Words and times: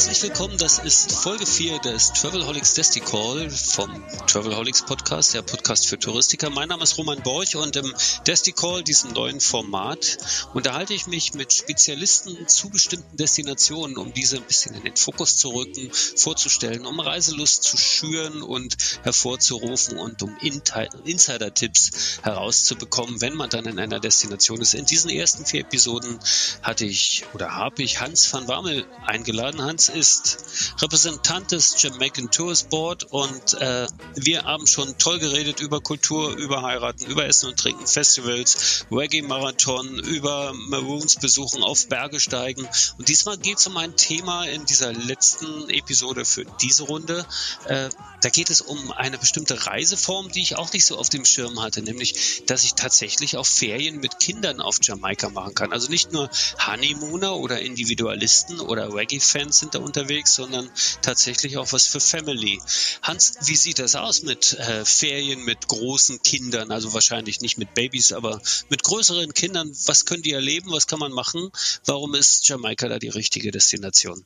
Herzlich 0.00 0.22
willkommen, 0.22 0.56
das 0.56 0.78
ist 0.78 1.12
Folge 1.12 1.44
4 1.44 1.78
des 1.80 2.14
Travelholics 2.14 2.72
Desticall 2.72 3.50
vom 3.50 4.02
Travelholics 4.26 4.86
Podcast, 4.86 5.34
der 5.34 5.42
Podcast 5.42 5.86
für 5.86 5.98
Touristiker. 5.98 6.48
Mein 6.48 6.70
Name 6.70 6.84
ist 6.84 6.96
Roman 6.96 7.22
Borch 7.22 7.54
und 7.56 7.76
im 7.76 7.94
Desticall, 8.26 8.82
diesem 8.82 9.12
neuen 9.12 9.42
Format, 9.42 10.16
unterhalte 10.54 10.94
ich 10.94 11.06
mich 11.06 11.34
mit 11.34 11.52
Spezialisten 11.52 12.48
zu 12.48 12.70
bestimmten 12.70 13.14
Destinationen, 13.18 13.98
um 13.98 14.14
diese 14.14 14.38
ein 14.38 14.42
bisschen 14.42 14.74
in 14.74 14.84
den 14.84 14.96
Fokus 14.96 15.36
zu 15.36 15.50
rücken, 15.50 15.90
vorzustellen, 15.92 16.86
um 16.86 16.98
Reiselust 16.98 17.64
zu 17.64 17.76
schüren 17.76 18.40
und 18.40 18.78
hervorzurufen 19.02 19.98
und 19.98 20.22
um 20.22 20.34
Insider-Tipps 20.38 22.20
herauszubekommen, 22.22 23.20
wenn 23.20 23.34
man 23.34 23.50
dann 23.50 23.66
in 23.66 23.78
einer 23.78 24.00
Destination 24.00 24.62
ist. 24.62 24.72
In 24.72 24.86
diesen 24.86 25.10
ersten 25.10 25.44
vier 25.44 25.60
Episoden 25.60 26.18
hatte 26.62 26.86
ich 26.86 27.24
oder 27.34 27.54
habe 27.54 27.82
ich 27.82 28.00
Hans 28.00 28.32
van 28.32 28.48
Warmel 28.48 28.86
eingeladen. 29.04 29.60
Hans 29.60 29.89
ist 29.94 30.38
Repräsentant 30.80 31.52
des 31.52 31.80
Jamaican 31.82 32.30
Tourist 32.30 32.70
Board 32.70 33.04
und 33.04 33.54
äh, 33.54 33.86
wir 34.14 34.44
haben 34.44 34.66
schon 34.66 34.96
toll 34.98 35.18
geredet 35.18 35.60
über 35.60 35.80
Kultur, 35.80 36.34
über 36.36 36.62
Heiraten, 36.62 37.06
über 37.06 37.26
Essen 37.26 37.50
und 37.50 37.58
Trinken, 37.58 37.86
Festivals, 37.86 38.86
Reggae-Marathon, 38.90 39.98
über 39.98 40.52
Maroons 40.54 41.16
besuchen, 41.16 41.62
auf 41.62 41.88
Berge 41.88 42.20
steigen. 42.20 42.66
Und 42.98 43.08
diesmal 43.08 43.38
geht 43.38 43.58
es 43.58 43.66
um 43.66 43.76
ein 43.76 43.96
Thema 43.96 44.44
in 44.44 44.64
dieser 44.66 44.92
letzten 44.92 45.68
Episode 45.70 46.24
für 46.24 46.44
diese 46.60 46.84
Runde. 46.84 47.26
Äh, 47.66 47.90
da 48.20 48.28
geht 48.28 48.50
es 48.50 48.60
um 48.60 48.92
eine 48.92 49.18
bestimmte 49.18 49.66
Reiseform, 49.66 50.30
die 50.30 50.42
ich 50.42 50.56
auch 50.56 50.72
nicht 50.72 50.84
so 50.84 50.98
auf 50.98 51.08
dem 51.08 51.24
Schirm 51.24 51.60
hatte, 51.60 51.82
nämlich, 51.82 52.42
dass 52.46 52.64
ich 52.64 52.74
tatsächlich 52.74 53.36
auch 53.36 53.46
Ferien 53.46 54.00
mit 54.00 54.18
Kindern 54.20 54.60
auf 54.60 54.78
Jamaika 54.82 55.30
machen 55.30 55.54
kann. 55.54 55.72
Also 55.72 55.90
nicht 55.90 56.12
nur 56.12 56.30
Honeymooner 56.66 57.36
oder 57.36 57.60
Individualisten 57.60 58.60
oder 58.60 58.94
Reggae-Fans 58.94 59.58
sind 59.58 59.74
da 59.74 59.79
unterwegs, 59.80 60.34
sondern 60.34 60.70
tatsächlich 61.02 61.56
auch 61.56 61.72
was 61.72 61.86
für 61.86 62.00
Family. 62.00 62.60
Hans, 63.02 63.34
wie 63.42 63.56
sieht 63.56 63.78
das 63.78 63.94
aus 63.94 64.22
mit 64.22 64.54
äh, 64.54 64.84
Ferien 64.84 65.44
mit 65.44 65.68
großen 65.68 66.22
Kindern? 66.22 66.70
Also 66.70 66.92
wahrscheinlich 66.94 67.40
nicht 67.40 67.58
mit 67.58 67.74
Babys, 67.74 68.12
aber 68.12 68.40
mit 68.68 68.82
größeren 68.82 69.34
Kindern. 69.34 69.72
Was 69.86 70.04
können 70.04 70.22
die 70.22 70.32
erleben? 70.32 70.70
Was 70.72 70.86
kann 70.86 70.98
man 70.98 71.12
machen? 71.12 71.50
Warum 71.84 72.14
ist 72.14 72.48
Jamaika 72.48 72.88
da 72.88 72.98
die 72.98 73.08
richtige 73.08 73.50
Destination? 73.50 74.24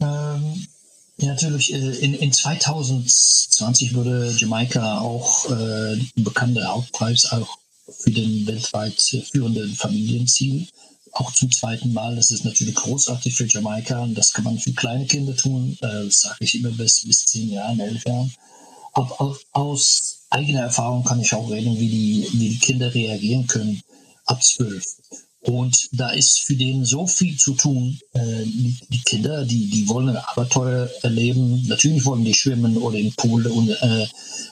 Ähm, 0.00 0.66
ja, 1.16 1.28
natürlich. 1.28 1.72
Äh, 1.72 1.96
in, 1.98 2.14
in 2.14 2.32
2020 2.32 3.94
wurde 3.94 4.34
Jamaika 4.36 5.00
auch 5.00 5.50
äh, 5.50 5.94
ein 5.94 6.10
bekannter 6.16 6.66
Hauptpreis 6.66 7.26
auch 7.32 7.58
für 7.98 8.10
den 8.10 8.46
weltweit 8.46 9.00
führenden 9.30 9.74
Familienziel 9.74 10.66
auch 11.14 11.32
zum 11.32 11.50
zweiten 11.50 11.92
Mal. 11.92 12.16
Das 12.16 12.30
ist 12.30 12.44
natürlich 12.44 12.74
großartig 12.74 13.34
für 13.34 13.46
Jamaika 13.46 14.00
und 14.00 14.14
das 14.14 14.32
kann 14.32 14.44
man 14.44 14.58
für 14.58 14.72
kleine 14.72 15.06
Kinder 15.06 15.36
tun. 15.36 15.76
Äh, 15.80 16.10
sage 16.10 16.36
ich 16.40 16.56
immer 16.56 16.70
bis, 16.70 17.06
bis 17.06 17.24
zehn 17.24 17.50
Jahren, 17.50 17.80
elf 17.80 18.04
Jahren. 18.06 18.32
Aber 18.92 19.36
aus 19.52 20.18
eigener 20.30 20.62
Erfahrung 20.62 21.04
kann 21.04 21.20
ich 21.20 21.34
auch 21.34 21.50
reden, 21.50 21.78
wie 21.78 21.88
die, 21.88 22.28
wie 22.32 22.48
die 22.50 22.58
Kinder 22.58 22.94
reagieren 22.94 23.46
können 23.46 23.82
ab 24.26 24.42
zwölf. 24.42 24.84
Und 25.46 25.90
da 25.92 26.08
ist 26.10 26.40
für 26.40 26.56
den 26.56 26.86
so 26.86 27.06
viel 27.06 27.36
zu 27.36 27.52
tun. 27.52 27.98
Äh, 28.14 28.44
die, 28.44 28.78
die, 28.88 29.02
Kinder, 29.02 29.44
die, 29.44 29.68
die 29.68 29.86
wollen 29.88 30.16
Abenteuer 30.16 30.88
erleben. 31.02 31.66
Natürlich 31.68 32.04
wollen 32.06 32.24
die 32.24 32.32
schwimmen 32.32 32.78
oder 32.78 32.98
im 32.98 33.12
Pool. 33.12 33.46
Und, 33.48 33.68
äh, 33.68 34.06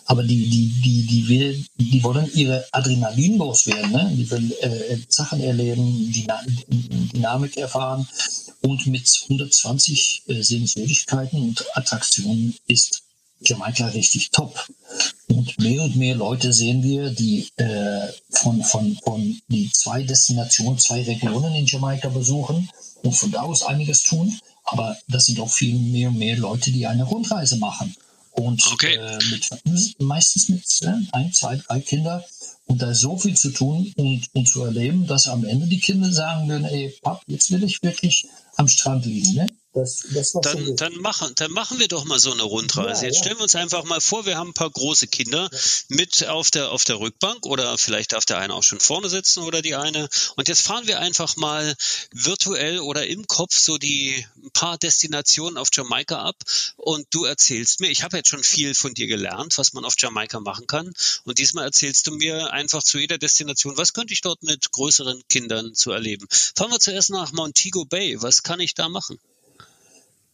aber 0.05 0.23
die, 0.23 0.51
die, 0.51 0.69
die, 0.69 1.07
die, 1.07 1.29
will, 1.29 1.65
die 1.77 2.05
wollen 2.05 2.29
ihre 2.35 2.67
Adrenalin 2.73 3.39
loswerden. 3.39 3.91
Ne? 3.91 4.13
Die 4.15 4.31
wollen 4.31 4.53
äh, 4.61 4.99
Sachen 5.09 5.41
erleben, 5.41 6.13
die 6.13 6.27
Dynamik 7.15 7.57
erfahren. 7.57 8.07
Und 8.61 8.87
mit 8.87 9.09
120 9.31 10.25
äh, 10.27 10.43
Sehenswürdigkeiten 10.43 11.41
und 11.41 11.65
Attraktionen 11.75 12.55
ist 12.67 13.03
Jamaika 13.41 13.87
richtig 13.89 14.31
top. 14.31 14.67
Und 15.33 15.59
mehr 15.59 15.83
und 15.83 15.97
mehr 15.97 16.15
Leute 16.15 16.53
sehen 16.53 16.83
wir, 16.83 17.09
die 17.09 17.49
äh, 17.57 18.07
von, 18.29 18.63
von, 18.63 18.99
von 19.03 19.41
die 19.49 19.71
zwei 19.73 20.03
Destinationen, 20.03 20.79
zwei 20.79 21.03
Regionen 21.03 21.55
in 21.55 21.65
Jamaika 21.65 22.11
besuchen 22.11 22.69
und 23.03 23.13
von 23.15 23.31
da 23.31 23.41
aus 23.41 23.63
einiges 23.63 24.03
tun. 24.03 24.39
Aber 24.65 24.95
das 25.09 25.25
sind 25.25 25.41
auch 25.41 25.51
viel 25.51 25.79
mehr 25.79 26.11
und 26.11 26.19
mehr 26.19 26.37
Leute, 26.37 26.71
die 26.71 26.87
eine 26.87 27.05
Rundreise 27.05 27.57
machen. 27.57 27.97
Und 28.33 28.63
okay. 28.73 28.97
äh, 28.97 29.19
mit, 29.31 30.01
meistens 30.01 30.51
mit 30.51 30.65
äh, 30.83 30.93
ein, 31.13 31.33
zwei, 31.33 31.57
drei 31.57 31.81
Kindern. 31.81 32.23
Und 32.67 32.83
da 32.83 32.91
ist 32.91 33.01
so 33.01 33.17
viel 33.17 33.37
zu 33.37 33.51
tun 33.53 33.91
und, 33.97 34.29
und 34.35 34.47
zu 34.47 34.63
erleben, 34.63 35.07
dass 35.07 35.29
am 35.29 35.45
Ende 35.47 35.67
die 35.67 35.81
Kinder 35.81 36.13
sagen 36.13 36.47
würden, 36.49 36.67
ey, 36.67 36.95
Pap, 37.03 37.23
jetzt 37.27 37.51
will 37.51 37.65
ich 37.65 37.83
wirklich 37.83 38.27
am 38.57 38.69
Strand 38.69 39.07
liegen. 39.07 39.33
Ne? 39.33 39.47
Das, 39.75 40.05
das 40.13 40.33
dann, 40.33 40.77
dann, 40.77 40.97
machen, 40.97 41.33
dann 41.37 41.51
machen 41.51 41.79
wir 41.79 41.89
doch 41.89 42.05
mal 42.05 42.19
so 42.19 42.31
eine 42.31 42.43
Rundreise. 42.43 43.03
Ja, 43.03 43.07
Jetzt 43.07 43.17
ja. 43.17 43.23
stellen 43.23 43.39
wir 43.39 43.45
uns 43.45 43.55
einfach 43.55 43.85
mal 43.85 44.03
vor, 44.03 44.27
wir 44.27 44.37
haben 44.37 44.51
ein 44.51 44.55
paar 44.55 44.71
große 44.71 45.07
Kinder 45.07 45.49
ja. 45.51 45.59
mit 45.89 46.27
auf 46.29 46.51
der, 46.51 46.71
auf 46.71 46.85
der 46.85 47.01
Rückbank 47.01 47.47
oder 47.47 47.79
vielleicht 47.79 48.13
darf 48.13 48.27
der 48.27 48.37
eine 48.37 48.53
auch 48.53 48.63
schon 48.63 48.81
vorne 48.81 49.09
sitzen 49.09 49.43
oder 49.43 49.63
die 49.63 49.75
eine. 49.75 50.11
Und 50.37 50.49
jetzt 50.49 50.61
fahren 50.61 50.87
wir 50.87 51.01
einfach 51.01 51.37
mal 51.37 51.75
virtuell 52.13 52.81
oder 52.81 53.07
im 53.07 53.27
Kopf 53.27 53.59
so 53.59 53.79
die 53.79 54.27
paar 54.53 54.77
Destinationen 54.77 55.57
auf 55.57 55.69
Jamaika 55.73 56.23
ab 56.23 56.37
und 56.77 57.07
du 57.11 57.25
erzählst 57.25 57.81
mir, 57.81 57.89
ich 57.89 58.03
habe 58.03 58.19
jetzt 58.19 58.29
schon 58.29 58.45
viel 58.45 58.75
von 58.75 58.93
dir 58.93 59.07
gelernt, 59.07 59.57
was 59.57 59.73
man 59.73 59.87
auf 59.87 59.95
Jamaika 59.97 60.41
machen 60.41 60.67
kann. 60.67 60.93
Und 61.25 61.39
diesmal 61.39 61.65
erzählst 61.65 62.07
du 62.07 62.13
mir 62.13 62.53
einfach 62.53 62.83
zu 62.83 62.99
jeder 62.99 63.17
Destination, 63.17 63.79
was 63.79 63.95
könnte 63.95 64.13
ich 64.13 64.21
dort 64.21 64.43
mit 64.43 64.71
größeren 64.71 65.23
Kindern 65.31 65.75
zu 65.75 65.93
erleben. 65.93 66.27
Fahren 66.31 66.71
wir 66.71 66.79
zuerst 66.79 67.09
nach 67.09 67.33
Montego 67.33 67.87
Bay. 67.87 68.21
Was 68.21 68.43
kann 68.43 68.61
ich 68.61 68.75
da 68.75 68.91
machen? 68.91 69.19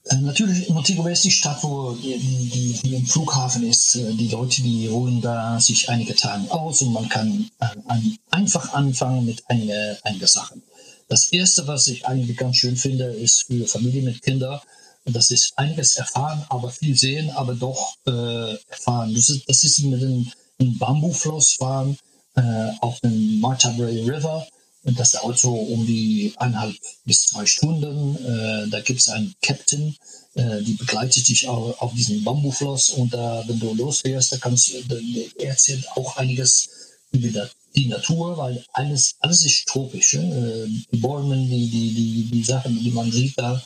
Äh, 0.08 0.16
natürlich, 0.16 0.68
Montego 0.70 1.02
Bay 1.02 1.12
ist 1.12 1.24
die 1.24 1.30
Stadt, 1.30 1.62
wo 1.62 1.92
die, 1.92 2.18
die, 2.18 2.80
die, 2.82 2.94
im 2.94 3.06
Flughafen 3.06 3.68
ist. 3.68 3.96
Äh, 3.96 4.14
die 4.14 4.28
Leute, 4.28 4.62
die 4.62 4.86
ruhen 4.86 5.20
da 5.20 5.60
sich 5.60 5.88
einige 5.88 6.14
Tage 6.14 6.50
aus 6.50 6.82
und 6.82 6.92
man 6.92 7.08
kann 7.08 7.50
äh, 7.60 7.66
ein, 7.86 8.18
einfach 8.30 8.72
anfangen 8.72 9.26
mit 9.26 9.42
einigen 9.48 9.96
einige 10.02 10.26
Sachen. 10.26 10.62
Das 11.08 11.28
erste, 11.32 11.66
was 11.66 11.86
ich 11.86 12.06
eigentlich 12.06 12.36
ganz 12.36 12.56
schön 12.56 12.76
finde, 12.76 13.04
ist 13.04 13.44
für 13.46 13.66
Familien 13.66 14.04
mit 14.06 14.22
Kindern, 14.22 14.60
das 15.04 15.30
ist 15.30 15.54
einiges 15.56 15.96
erfahren, 15.96 16.44
aber 16.48 16.70
viel 16.70 16.96
sehen, 16.96 17.30
aber 17.30 17.54
doch 17.54 17.96
äh, 18.06 18.56
erfahren. 18.70 19.14
Das 19.14 19.30
ist, 19.30 19.48
das 19.48 19.64
ist 19.64 19.78
mit 19.80 20.02
einem, 20.02 20.30
einem 20.58 20.78
Bambufloss 20.78 21.54
fahren 21.54 21.96
äh, 22.34 22.70
auf 22.80 23.00
dem 23.00 23.40
Martha 23.40 23.70
Brae 23.70 24.04
River 24.04 24.46
das 24.92 25.12
dauert 25.12 25.38
so 25.38 25.54
um 25.54 25.86
die 25.86 26.32
eineinhalb 26.36 26.76
bis 27.04 27.26
zwei 27.26 27.46
Stunden. 27.46 28.16
Äh, 28.16 28.68
da 28.68 28.80
gibt 28.80 29.00
es 29.00 29.08
einen 29.08 29.34
Captain, 29.42 29.96
äh, 30.34 30.62
die 30.62 30.74
begleitet 30.74 31.28
dich 31.28 31.48
auf, 31.48 31.80
auf 31.80 31.94
diesen 31.94 32.24
Bambufloss 32.24 32.90
und 32.90 33.12
da, 33.12 33.44
wenn 33.46 33.60
du 33.60 33.74
losfährst, 33.74 34.32
da 34.32 34.36
kannst 34.38 34.70
du, 34.70 35.00
er 35.38 35.48
erzählt 35.50 35.86
auch 35.96 36.16
einiges 36.16 36.68
über 37.12 37.48
die 37.74 37.86
Natur, 37.86 38.36
weil 38.36 38.64
alles, 38.72 39.16
alles 39.20 39.44
ist 39.44 39.66
tropisch. 39.66 40.14
Äh, 40.14 40.66
die 40.92 40.98
Bäume, 40.98 41.36
die, 41.36 41.70
die, 41.70 41.94
die, 41.94 42.30
die 42.30 42.44
Sachen, 42.44 42.78
die 42.82 42.90
man 42.90 43.10
sieht 43.10 43.38
da 43.38 43.62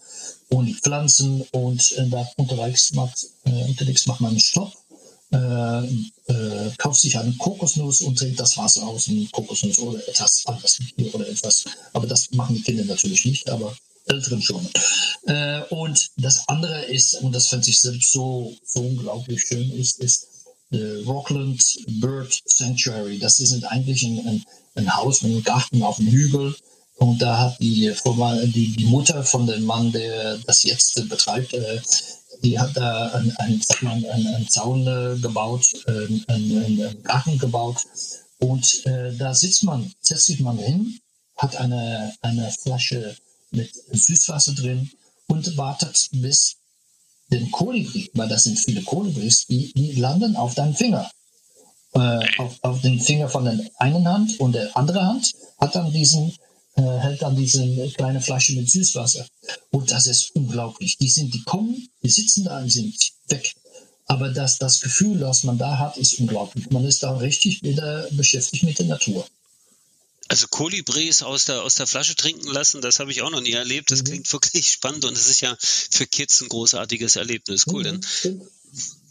und 0.48 0.66
die 0.66 0.74
Pflanzen 0.74 1.42
und 1.52 1.92
äh, 1.92 2.08
da 2.08 2.28
unterwegs 2.36 2.92
macht, 2.92 3.26
äh, 3.44 3.64
unterwegs 3.64 4.06
macht 4.06 4.20
man 4.20 4.30
einen 4.32 4.40
Stopp 4.40 4.72
äh, 5.32 5.84
äh, 6.32 6.70
kauft 6.79 7.00
sich 7.00 7.19
eine 7.19 7.32
Kokosnuss 7.32 8.02
und 8.02 8.19
trinkt 8.19 8.38
das 8.38 8.56
Wasser 8.58 8.87
aus 8.87 9.08
einer 9.08 9.26
Kokosnuss 9.32 9.79
oder 9.79 10.06
etwas 10.06 10.44
anderes 10.46 10.79
oder 11.12 11.29
etwas. 11.29 11.64
Aber 11.93 12.06
das 12.06 12.31
machen 12.32 12.55
die 12.55 12.62
Kinder 12.62 12.84
natürlich 12.84 13.25
nicht, 13.25 13.49
aber 13.50 13.75
Älteren 14.06 14.43
schon. 14.43 14.69
Äh, 15.26 15.62
und 15.70 16.11
das 16.17 16.49
andere 16.49 16.84
ist, 16.87 17.14
und 17.23 17.32
das 17.32 17.49
fand 17.49 17.67
ich 17.69 17.81
selbst 17.81 18.12
so, 18.12 18.55
so 18.64 18.81
unglaublich 18.81 19.43
schön, 19.43 19.70
ist, 19.73 20.00
ist 20.00 20.29
äh, 20.73 21.02
Rockland 21.06 21.62
Bird 22.00 22.40
Sanctuary. 22.44 23.19
Das 23.19 23.38
ist 23.38 23.62
eigentlich 23.64 24.02
ein, 24.02 24.26
ein, 24.26 24.44
ein 24.75 24.96
Haus 24.96 25.23
mit 25.23 25.32
einem 25.32 25.44
Garten 25.44 25.82
auf 25.82 25.96
dem 25.96 26.08
Hügel. 26.08 26.55
Und 26.96 27.20
da 27.20 27.38
hat 27.38 27.61
die, 27.61 27.93
die, 28.55 28.76
die 28.76 28.84
Mutter 28.84 29.25
von 29.25 29.46
dem 29.46 29.64
Mann, 29.64 29.93
der 29.93 30.38
das 30.38 30.62
jetzt 30.62 31.08
betreibt, 31.08 31.52
äh, 31.55 31.81
die 32.42 32.58
hat 32.58 32.76
da 32.76 33.08
einen, 33.12 33.36
einen, 33.36 33.62
einen, 33.82 34.26
einen 34.26 34.48
Zaun 34.48 34.86
äh, 34.86 35.18
gebaut, 35.18 35.66
einen, 35.86 36.24
einen, 36.28 37.02
Garten 37.02 37.38
gebaut. 37.38 37.78
Und 38.38 38.84
äh, 38.86 39.16
da 39.16 39.34
sitzt 39.34 39.62
man, 39.62 39.92
setzt 40.00 40.26
sich 40.26 40.40
man 40.40 40.58
hin, 40.58 40.98
hat 41.36 41.56
eine, 41.56 42.12
eine 42.22 42.50
Flasche 42.50 43.16
mit 43.50 43.72
Süßwasser 43.92 44.54
drin 44.54 44.90
und 45.28 45.56
wartet, 45.56 46.08
bis 46.12 46.56
den 47.30 47.50
Kolibri, 47.50 48.10
weil 48.14 48.28
das 48.28 48.44
sind 48.44 48.58
viele 48.58 48.82
Kolibris, 48.82 49.46
die, 49.46 49.72
die 49.74 49.92
landen 49.92 50.36
auf 50.36 50.54
deinem 50.54 50.74
Finger. 50.74 51.10
Äh, 51.94 52.20
auf, 52.38 52.58
auf 52.62 52.80
den 52.80 53.00
Finger 53.00 53.28
von 53.28 53.44
der 53.44 53.58
einen 53.76 54.08
Hand 54.08 54.40
und 54.40 54.52
der 54.52 54.76
andere 54.76 55.04
Hand 55.04 55.34
hat 55.58 55.74
dann 55.74 55.92
diesen 55.92 56.34
hält 56.74 57.22
dann 57.22 57.36
diese 57.36 57.64
kleine 57.96 58.20
Flasche 58.20 58.54
mit 58.54 58.70
Süßwasser. 58.70 59.26
Und 59.70 59.90
das 59.90 60.06
ist 60.06 60.34
unglaublich. 60.34 60.96
Die 60.98 61.08
sind, 61.08 61.34
die 61.34 61.42
kommen, 61.42 61.88
die 62.02 62.10
sitzen 62.10 62.44
da 62.44 62.60
und 62.60 62.70
sind 62.70 62.94
weg. 63.28 63.54
Aber 64.06 64.30
das, 64.30 64.58
das 64.58 64.80
Gefühl, 64.80 65.19
das 65.19 65.44
man 65.44 65.58
da 65.58 65.78
hat, 65.78 65.96
ist 65.96 66.19
unglaublich. 66.19 66.70
Man 66.70 66.84
ist 66.84 67.02
da 67.02 67.16
richtig 67.16 67.62
wieder 67.62 68.08
beschäftigt 68.10 68.64
mit 68.64 68.78
der 68.78 68.86
Natur. 68.86 69.26
Also 70.28 70.46
Kolibris 70.48 71.22
aus 71.22 71.44
der, 71.44 71.62
aus 71.62 71.74
der 71.74 71.86
Flasche 71.86 72.16
trinken 72.16 72.48
lassen, 72.48 72.80
das 72.80 73.00
habe 73.00 73.10
ich 73.10 73.20
auch 73.22 73.30
noch 73.30 73.42
nie 73.42 73.52
erlebt. 73.52 73.90
Das 73.90 74.00
mhm. 74.00 74.04
klingt 74.06 74.32
wirklich 74.32 74.69
spannend 74.72 75.04
und 75.04 75.16
es 75.16 75.28
ist 75.28 75.40
ja 75.40 75.56
für 75.60 76.06
Kids 76.06 76.40
ein 76.40 76.48
großartiges 76.48 77.16
Erlebnis. 77.16 77.66
Cool, 77.66 77.82
mhm, 77.82 78.00
dann 78.00 78.40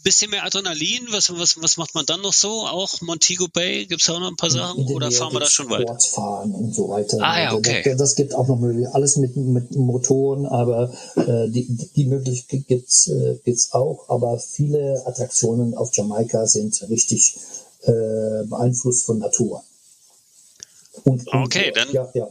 bisschen 0.02 0.30
mehr 0.30 0.44
Adrenalin. 0.44 1.06
Was, 1.10 1.30
was, 1.36 1.60
was 1.62 1.76
macht 1.76 1.94
man 1.94 2.06
dann 2.06 2.20
noch 2.20 2.32
so? 2.32 2.66
Auch 2.66 3.00
Montego 3.00 3.48
Bay? 3.48 3.86
Gibt 3.86 4.02
es 4.02 4.10
auch 4.10 4.20
noch 4.20 4.28
ein 4.28 4.36
paar 4.36 4.50
Sachen? 4.50 4.84
Oder 4.86 5.10
fahren 5.10 5.32
wir 5.32 5.40
da 5.40 5.46
schon 5.46 5.70
weiter? 5.70 5.98
fahren 5.98 6.52
und 6.52 6.74
so 6.74 6.88
weiter. 6.88 7.18
Ah 7.20 7.40
ja, 7.40 7.54
okay. 7.54 7.82
Das, 7.84 7.96
das 7.96 8.16
gibt 8.16 8.34
auch 8.34 8.48
noch 8.48 8.58
möglich. 8.58 8.88
Alles 8.92 9.16
mit, 9.16 9.36
mit 9.36 9.74
Motoren, 9.76 10.46
aber 10.46 10.92
äh, 11.16 11.48
die, 11.48 11.66
die 11.96 12.04
Möglichkeit 12.06 12.66
gibt's 12.66 13.08
äh, 13.08 13.38
gibt's 13.44 13.72
auch. 13.72 14.08
Aber 14.08 14.38
viele 14.38 15.02
Attraktionen 15.06 15.74
auf 15.74 15.94
Jamaika 15.94 16.46
sind 16.46 16.80
richtig 16.88 17.36
äh, 17.82 18.44
beeinflusst 18.44 19.06
von 19.06 19.18
Natur. 19.18 19.62
Und, 21.04 21.26
und, 21.26 21.42
okay, 21.44 21.72
dann. 21.74 21.90
Ja, 21.92 22.08
ja 22.14 22.28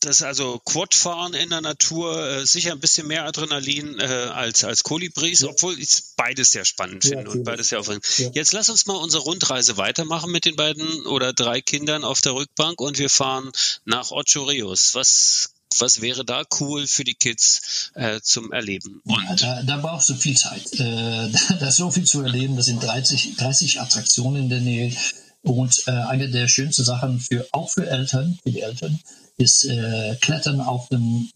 das 0.00 0.22
also 0.22 0.60
Quadfahren 0.64 1.34
in 1.34 1.50
der 1.50 1.60
Natur 1.60 2.28
äh, 2.28 2.46
sicher 2.46 2.72
ein 2.72 2.80
bisschen 2.80 3.06
mehr 3.06 3.24
Adrenalin 3.24 3.98
äh, 3.98 4.04
als 4.04 4.64
als 4.64 4.82
Kolibris, 4.82 5.40
ja. 5.40 5.48
obwohl 5.48 5.78
ich 5.78 6.02
beides 6.16 6.50
sehr 6.50 6.64
spannend 6.64 7.04
finde 7.04 7.24
ja, 7.24 7.30
und 7.30 7.44
beides 7.44 7.68
sehr 7.68 7.80
aufregend. 7.80 8.04
Ja. 8.18 8.30
Jetzt 8.32 8.52
lass 8.52 8.68
uns 8.68 8.86
mal 8.86 8.96
unsere 8.96 9.22
Rundreise 9.22 9.76
weitermachen 9.76 10.30
mit 10.30 10.44
den 10.44 10.56
beiden 10.56 11.06
oder 11.06 11.32
drei 11.32 11.60
Kindern 11.60 12.04
auf 12.04 12.20
der 12.20 12.34
Rückbank 12.34 12.80
und 12.80 12.98
wir 12.98 13.10
fahren 13.10 13.50
nach 13.84 14.10
Ocho 14.10 14.44
Rios. 14.44 14.94
Was 14.94 15.50
was 15.78 16.00
wäre 16.00 16.24
da 16.24 16.44
cool 16.60 16.86
für 16.86 17.04
die 17.04 17.14
Kids 17.14 17.90
äh, 17.94 18.20
zum 18.22 18.52
Erleben? 18.52 19.00
Und 19.04 19.42
da, 19.42 19.62
da 19.62 19.76
brauchst 19.76 20.08
du 20.08 20.14
viel 20.14 20.36
Zeit. 20.36 20.72
Äh, 20.72 21.30
da 21.60 21.68
ist 21.68 21.76
so 21.76 21.90
viel 21.90 22.04
zu 22.04 22.22
erleben. 22.22 22.56
Das 22.56 22.66
sind 22.66 22.82
30, 22.82 23.36
30 23.36 23.80
Attraktionen 23.80 24.44
in 24.44 24.48
der 24.48 24.60
Nähe. 24.60 24.96
Und 25.42 25.82
äh, 25.86 25.90
eine 25.90 26.30
der 26.30 26.48
schönsten 26.48 26.84
Sachen 26.84 27.20
für 27.20 27.46
auch 27.52 27.70
für 27.70 27.88
Eltern, 27.88 28.38
für 28.42 28.50
die 28.50 28.60
Eltern, 28.60 28.98
ist 29.38 29.64
äh, 29.64 30.16
Klettern 30.20 30.60
auf 30.60 30.88
dem 30.88 31.30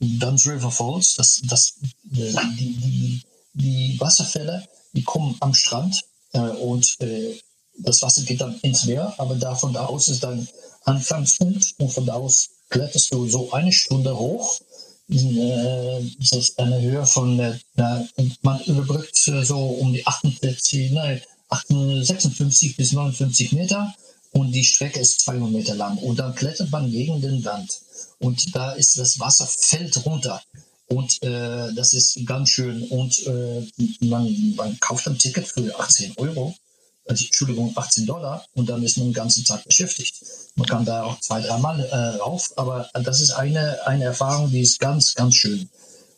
Duns 0.00 0.46
River 0.46 0.70
Falls. 0.70 1.16
Das, 1.16 1.42
das, 1.44 1.74
äh, 2.14 2.32
die, 2.58 2.74
die, 2.74 3.22
die 3.54 4.00
Wasserfälle, 4.00 4.66
die 4.92 5.02
kommen 5.02 5.36
am 5.40 5.52
Strand 5.52 6.02
äh, 6.32 6.38
und 6.38 6.96
äh, 7.00 7.38
das 7.78 8.02
Wasser 8.02 8.22
geht 8.22 8.40
dann 8.40 8.58
ins 8.60 8.86
Meer, 8.86 9.14
aber 9.18 9.34
da 9.34 9.54
von 9.54 9.72
da 9.72 9.86
aus 9.86 10.08
ist 10.08 10.22
dein 10.22 10.46
Anfangspunkt 10.84 11.74
und 11.78 11.90
von 11.90 12.06
da 12.06 12.14
aus 12.14 12.50
kletterst 12.70 13.12
du 13.12 13.28
so 13.28 13.52
eine 13.52 13.72
Stunde 13.72 14.16
hoch. 14.16 14.60
Äh, 15.10 16.00
das 16.18 16.32
ist 16.32 16.58
eine 16.58 16.80
Höhe 16.80 17.04
von, 17.06 17.40
äh, 17.40 17.58
man 18.42 18.60
überbrückt 18.64 19.16
so 19.16 19.58
um 19.58 19.92
die 19.92 20.06
48, 20.06 20.92
nein, 20.92 21.20
56 21.50 22.76
bis 22.76 22.92
59 22.92 23.52
Meter 23.52 23.94
und 24.32 24.52
die 24.52 24.64
Strecke 24.64 25.00
ist 25.00 25.20
200 25.20 25.50
Meter 25.50 25.74
lang. 25.74 25.98
Und 25.98 26.18
dann 26.18 26.34
klettert 26.34 26.70
man 26.70 26.90
gegen 26.90 27.20
den 27.20 27.44
Wand 27.44 27.80
und 28.18 28.54
da 28.54 28.72
ist 28.72 28.98
das 28.98 29.20
Wasser 29.20 29.46
fällt 29.46 30.04
runter. 30.04 30.42
Und 30.86 31.22
äh, 31.22 31.72
das 31.74 31.92
ist 31.94 32.26
ganz 32.26 32.50
schön. 32.50 32.82
Und 32.84 33.26
äh, 33.26 33.66
man, 34.00 34.54
man 34.56 34.78
kauft 34.80 35.06
ein 35.06 35.18
Ticket 35.18 35.46
für 35.46 35.78
18 35.78 36.14
Euro, 36.16 36.54
also, 37.04 37.24
Entschuldigung, 37.24 37.72
18 37.74 38.06
Dollar 38.06 38.44
und 38.54 38.68
dann 38.68 38.82
ist 38.82 38.96
man 38.96 39.08
den 39.08 39.12
ganzen 39.12 39.44
Tag 39.44 39.64
beschäftigt. 39.64 40.22
Man 40.54 40.66
kann 40.66 40.84
da 40.84 41.02
auch 41.02 41.18
zwei, 41.18 41.40
dreimal 41.40 41.80
äh, 41.80 41.96
rauf, 42.20 42.52
aber 42.56 42.88
das 42.94 43.20
ist 43.20 43.32
eine, 43.32 43.84
eine 43.86 44.04
Erfahrung, 44.04 44.50
die 44.50 44.60
ist 44.60 44.78
ganz, 44.78 45.14
ganz 45.14 45.34
schön. 45.34 45.68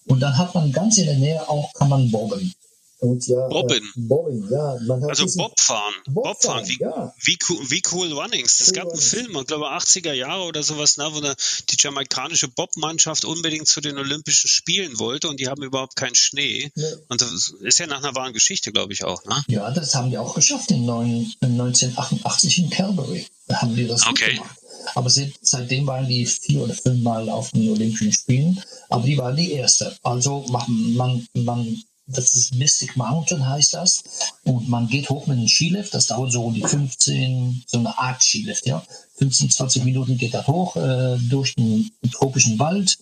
Und 0.06 0.20
dann 0.20 0.36
hat 0.36 0.54
man 0.54 0.72
ganz 0.72 0.98
in 0.98 1.06
der 1.06 1.16
Nähe 1.16 1.48
auch, 1.48 1.72
kann 1.72 1.88
man 1.88 2.10
bobben. 2.10 2.54
Und 3.04 3.26
ja, 3.26 3.48
Bobbin. 3.48 3.84
Äh, 3.84 4.00
Bobbin, 4.00 4.48
ja. 4.50 4.78
also 5.08 5.26
Bobfahren. 5.36 5.94
Bobfahren, 6.06 6.66
wie, 6.66 6.78
ja. 6.80 7.12
wie, 7.22 7.38
cool, 7.48 7.58
wie 7.70 7.82
cool 7.92 8.10
Runnings. 8.12 8.62
Es 8.62 8.72
gab 8.72 8.88
einen 8.88 8.98
Film, 8.98 9.36
ich 9.36 9.46
glaube 9.46 9.66
80er 9.66 10.14
Jahre 10.14 10.44
oder 10.44 10.62
sowas, 10.62 10.96
ne, 10.96 11.06
wo 11.12 11.18
eine, 11.18 11.34
die 11.68 11.76
jamaikanische 11.78 12.48
Bobmannschaft 12.48 13.26
unbedingt 13.26 13.68
zu 13.68 13.82
den 13.82 13.98
Olympischen 13.98 14.48
Spielen 14.48 14.98
wollte 14.98 15.28
und 15.28 15.38
die 15.38 15.48
haben 15.48 15.62
überhaupt 15.62 15.96
keinen 15.96 16.14
Schnee. 16.14 16.72
Nee. 16.74 16.84
Und 17.08 17.20
das 17.20 17.52
ist 17.60 17.78
ja 17.78 17.86
nach 17.86 17.98
einer 17.98 18.14
wahren 18.14 18.32
Geschichte, 18.32 18.72
glaube 18.72 18.94
ich 18.94 19.04
auch. 19.04 19.22
Ne? 19.26 19.44
Ja, 19.48 19.70
das 19.70 19.94
haben 19.94 20.08
die 20.08 20.16
auch 20.16 20.34
geschafft 20.34 20.70
in 20.70 20.88
1988 20.88 22.58
in 22.58 22.70
Calgary. 22.70 23.26
Da 23.48 23.60
haben 23.60 23.76
die 23.76 23.86
das 23.86 24.06
okay. 24.06 24.36
gemacht. 24.36 24.56
Aber 24.94 25.10
seitdem 25.10 25.86
waren 25.86 26.08
die 26.08 26.24
vier 26.24 26.62
oder 26.62 26.74
fünf 26.74 27.02
Mal 27.02 27.28
auf 27.28 27.50
den 27.50 27.68
Olympischen 27.68 28.12
Spielen, 28.12 28.62
aber 28.88 29.04
die 29.04 29.18
waren 29.18 29.36
die 29.36 29.52
erste. 29.52 29.94
Also 30.02 30.46
man, 30.48 30.94
man, 30.94 31.28
man 31.34 31.84
das 32.06 32.34
ist 32.34 32.54
Mystic 32.54 32.96
Mountain 32.96 33.48
heißt 33.48 33.74
das. 33.74 34.02
Und 34.44 34.68
man 34.68 34.88
geht 34.88 35.08
hoch 35.08 35.26
mit 35.26 35.38
einem 35.38 35.48
Skilift. 35.48 35.94
Das 35.94 36.06
dauert 36.06 36.32
so 36.32 36.44
um 36.44 36.54
die 36.54 36.62
15, 36.62 37.64
so 37.66 37.78
eine 37.78 37.96
Art 37.98 38.22
Skilift, 38.22 38.66
ja. 38.66 38.82
15, 39.16 39.50
20 39.50 39.84
Minuten 39.84 40.18
geht 40.18 40.34
das 40.34 40.46
hoch 40.46 40.76
äh, 40.76 41.16
durch 41.18 41.54
den 41.54 41.90
tropischen 42.12 42.58
Wald. 42.58 42.98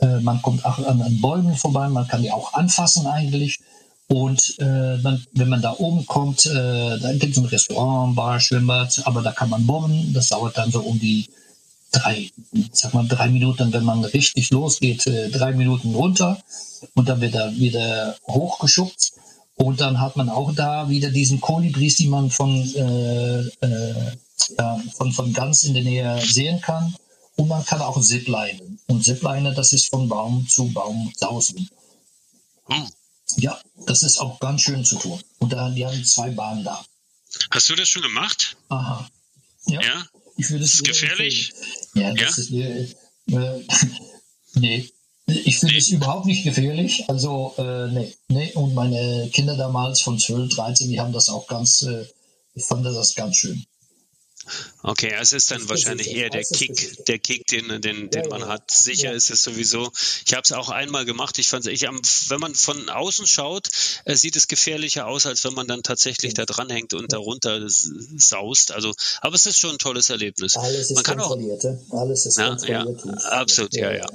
Äh, 0.00 0.20
man 0.20 0.40
kommt 0.40 0.64
auch 0.64 0.78
an, 0.78 1.02
an 1.02 1.20
Bäumen 1.20 1.56
vorbei. 1.56 1.88
Man 1.88 2.08
kann 2.08 2.22
die 2.22 2.30
auch 2.30 2.54
anfassen 2.54 3.06
eigentlich. 3.06 3.60
Und 4.08 4.58
äh, 4.58 4.98
dann, 5.02 5.26
wenn 5.32 5.50
man 5.50 5.60
da 5.60 5.74
oben 5.76 6.06
kommt, 6.06 6.46
äh, 6.46 6.98
da 6.98 7.12
gibt 7.12 7.36
es 7.36 7.38
ein 7.38 7.44
Restaurant, 7.44 8.16
Bar, 8.16 8.40
Schwimmbad, 8.40 9.02
aber 9.04 9.20
da 9.20 9.32
kann 9.32 9.50
man 9.50 9.66
bomben. 9.66 10.14
Das 10.14 10.28
dauert 10.28 10.56
dann 10.56 10.72
so 10.72 10.80
um 10.80 10.98
die 10.98 11.28
drei, 11.92 12.30
sag 12.72 12.94
mal 12.94 13.06
drei 13.06 13.28
Minuten, 13.28 13.72
wenn 13.72 13.84
man 13.84 14.04
richtig 14.04 14.50
losgeht, 14.50 15.06
äh, 15.06 15.30
drei 15.30 15.52
Minuten 15.52 15.94
runter 15.94 16.42
und 16.94 17.08
dann 17.08 17.20
wird 17.20 17.34
er 17.34 17.54
wieder 17.56 18.16
hochgeschubst. 18.26 19.14
Und 19.56 19.80
dann 19.80 20.00
hat 20.00 20.16
man 20.16 20.28
auch 20.28 20.54
da 20.54 20.88
wieder 20.88 21.10
diesen 21.10 21.40
Kolibris, 21.40 21.96
die 21.96 22.06
man 22.06 22.30
von, 22.30 22.62
äh, 22.74 23.40
äh, 23.66 24.16
ja, 24.56 24.80
von, 24.96 25.12
von 25.12 25.32
ganz 25.32 25.64
in 25.64 25.74
der 25.74 25.82
Nähe 25.82 26.20
sehen 26.24 26.60
kann. 26.60 26.94
Und 27.34 27.48
man 27.48 27.64
kann 27.64 27.80
auch 27.80 28.00
Ziplinen. 28.00 28.78
Und 28.86 29.04
Ziplinen, 29.04 29.54
das 29.54 29.72
ist 29.72 29.90
von 29.90 30.08
Baum 30.08 30.46
zu 30.48 30.68
Baum 30.72 31.12
sausen. 31.16 31.68
Hm. 32.66 32.86
Ja, 33.36 33.60
das 33.86 34.02
ist 34.02 34.18
auch 34.18 34.38
ganz 34.38 34.62
schön 34.62 34.84
zu 34.84 34.96
tun. 34.96 35.20
Und 35.38 35.52
da, 35.52 35.70
die 35.70 35.84
haben 35.84 36.04
zwei 36.04 36.30
Bahnen 36.30 36.64
da. 36.64 36.84
Hast 37.50 37.68
du 37.68 37.74
das 37.74 37.88
schon 37.88 38.02
gemacht? 38.02 38.56
Aha. 38.68 39.08
Ja. 39.66 39.80
ja? 39.82 40.06
Ich 40.38 40.50
würde 40.50 40.64
es 40.64 40.74
ist 40.74 40.84
gefährlich. 40.84 41.52
Ja, 41.94 42.14
das 42.14 42.48
ja? 42.50 42.66
ist 42.66 42.96
äh, 43.30 43.36
äh, 43.36 43.64
nee. 44.54 44.88
Ich 45.26 45.58
finde 45.58 45.74
nee. 45.74 45.78
es 45.78 45.88
überhaupt 45.88 46.26
nicht 46.26 46.44
gefährlich. 46.44 47.04
Also, 47.08 47.54
äh, 47.58 47.88
nee, 47.88 48.14
nee. 48.28 48.52
Und 48.54 48.72
meine 48.72 49.28
Kinder 49.32 49.56
damals 49.56 50.00
von 50.00 50.18
12, 50.18 50.54
13, 50.54 50.88
die 50.88 51.00
haben 51.00 51.12
das 51.12 51.28
auch 51.28 51.48
ganz, 51.48 51.82
äh, 51.82 52.06
ich 52.54 52.64
fand 52.64 52.86
das 52.86 53.14
ganz 53.14 53.36
schön. 53.36 53.64
Okay, 54.82 55.14
also 55.14 55.36
es 55.36 55.44
ist 55.44 55.50
dann 55.50 55.68
wahrscheinlich 55.68 56.08
eher 56.08 56.30
der 56.30 56.44
Kick, 56.44 57.04
der 57.06 57.18
Kick, 57.18 57.46
den, 57.46 57.80
den, 57.80 58.10
den 58.10 58.28
man 58.28 58.46
hat. 58.46 58.70
Sicher 58.70 59.12
ist 59.12 59.30
es 59.30 59.42
sowieso. 59.42 59.90
Ich 60.26 60.32
habe 60.32 60.42
es 60.42 60.52
auch 60.52 60.68
einmal 60.68 61.04
gemacht. 61.04 61.38
Ich 61.38 61.48
fand, 61.48 61.66
ich, 61.66 61.82
wenn 61.82 62.40
man 62.40 62.54
von 62.54 62.88
außen 62.88 63.26
schaut, 63.26 63.68
äh, 64.04 64.14
sieht 64.14 64.36
es 64.36 64.48
gefährlicher 64.48 65.06
aus, 65.06 65.26
als 65.26 65.44
wenn 65.44 65.54
man 65.54 65.66
dann 65.66 65.82
tatsächlich 65.82 66.34
da 66.34 66.46
dranhängt 66.46 66.94
und 66.94 67.12
darunter 67.12 67.62
saust. 67.68 68.72
Also, 68.72 68.94
aber 69.20 69.34
es 69.34 69.46
ist 69.46 69.58
schon 69.58 69.72
ein 69.72 69.78
tolles 69.78 70.10
Erlebnis. 70.10 70.56
Alles 70.56 70.90
ist 70.90 70.94
man 70.94 71.04
kann 71.04 71.18
kontrolliert. 71.18 71.64
Auch, 71.64 72.00
Alles 72.00 72.26
ist 72.26 72.38
ja, 72.38 72.48
kontrolliert. 72.48 73.04
Ja, 73.04 73.12
absolut, 73.30 73.74
ja, 73.74 73.92
ja. 73.92 74.06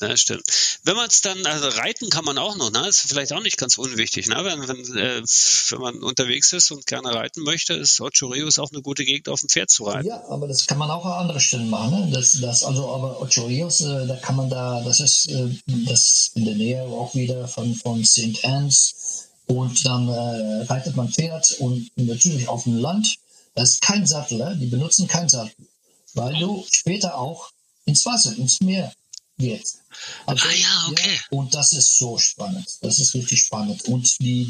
Ja, 0.00 0.16
stimmt. 0.16 0.44
Wenn 0.82 0.96
man 0.96 1.08
es 1.08 1.20
dann, 1.20 1.44
also 1.46 1.68
reiten 1.68 2.08
kann 2.08 2.24
man 2.24 2.38
auch 2.38 2.56
noch, 2.56 2.70
ne? 2.70 2.88
Ist 2.88 3.00
vielleicht 3.00 3.32
auch 3.32 3.42
nicht 3.42 3.58
ganz 3.58 3.76
unwichtig, 3.76 4.28
ne? 4.28 4.36
Wenn, 4.44 4.66
wenn, 4.66 4.96
äh, 4.96 5.22
wenn 5.22 5.80
man 5.80 6.02
unterwegs 6.02 6.52
ist 6.52 6.70
und 6.70 6.86
gerne 6.86 7.14
reiten 7.14 7.42
möchte, 7.42 7.74
ist 7.74 8.00
Ocho 8.00 8.28
Rios 8.28 8.58
auch 8.58 8.70
eine 8.72 8.80
gute 8.80 9.04
Gegend, 9.04 9.28
auf 9.28 9.40
dem 9.40 9.48
Pferd 9.48 9.70
zu 9.70 9.84
reiten. 9.84 10.08
Ja, 10.08 10.24
aber 10.28 10.48
das 10.48 10.66
kann 10.66 10.78
man 10.78 10.90
auch 10.90 11.04
an 11.04 11.12
anderen 11.12 11.40
Stellen 11.40 11.68
machen, 11.68 11.90
ne? 11.90 12.10
Das, 12.12 12.38
das, 12.40 12.64
also, 12.64 12.88
aber 12.94 13.20
Ocho 13.20 13.46
Rios, 13.46 13.80
äh, 13.82 14.06
da 14.06 14.16
kann 14.16 14.36
man 14.36 14.48
da, 14.48 14.82
das 14.82 15.00
ist, 15.00 15.28
äh, 15.28 15.48
das 15.66 16.30
in 16.34 16.44
der 16.44 16.54
Nähe 16.54 16.82
auch 16.82 17.14
wieder 17.14 17.46
von, 17.46 17.74
von 17.74 18.04
St. 18.04 18.42
Anne's 18.42 19.28
und 19.46 19.84
dann 19.84 20.08
äh, 20.08 20.62
reitet 20.64 20.96
man 20.96 21.08
Pferd 21.08 21.56
und 21.58 21.90
natürlich 21.96 22.48
auf 22.48 22.64
dem 22.64 22.78
Land. 22.78 23.16
Das 23.54 23.70
ist 23.70 23.82
kein 23.82 24.06
Sattel, 24.06 24.38
ne? 24.38 24.56
Die 24.58 24.66
benutzen 24.66 25.08
kein 25.08 25.28
Sattel, 25.28 25.66
weil 26.14 26.38
du 26.38 26.64
später 26.70 27.18
auch 27.18 27.50
ins 27.84 28.06
Wasser, 28.06 28.34
ins 28.36 28.60
Meer 28.60 28.92
Jetzt. 29.40 29.78
Also, 30.26 30.46
ah 30.46 30.52
ja, 30.52 30.88
okay. 30.90 31.14
Ja, 31.14 31.38
und 31.38 31.54
das 31.54 31.72
ist 31.72 31.98
so 31.98 32.18
spannend. 32.18 32.66
Das 32.82 32.98
ist 32.98 33.14
richtig 33.14 33.42
spannend. 33.42 33.84
Und 33.86 34.18
die, 34.20 34.46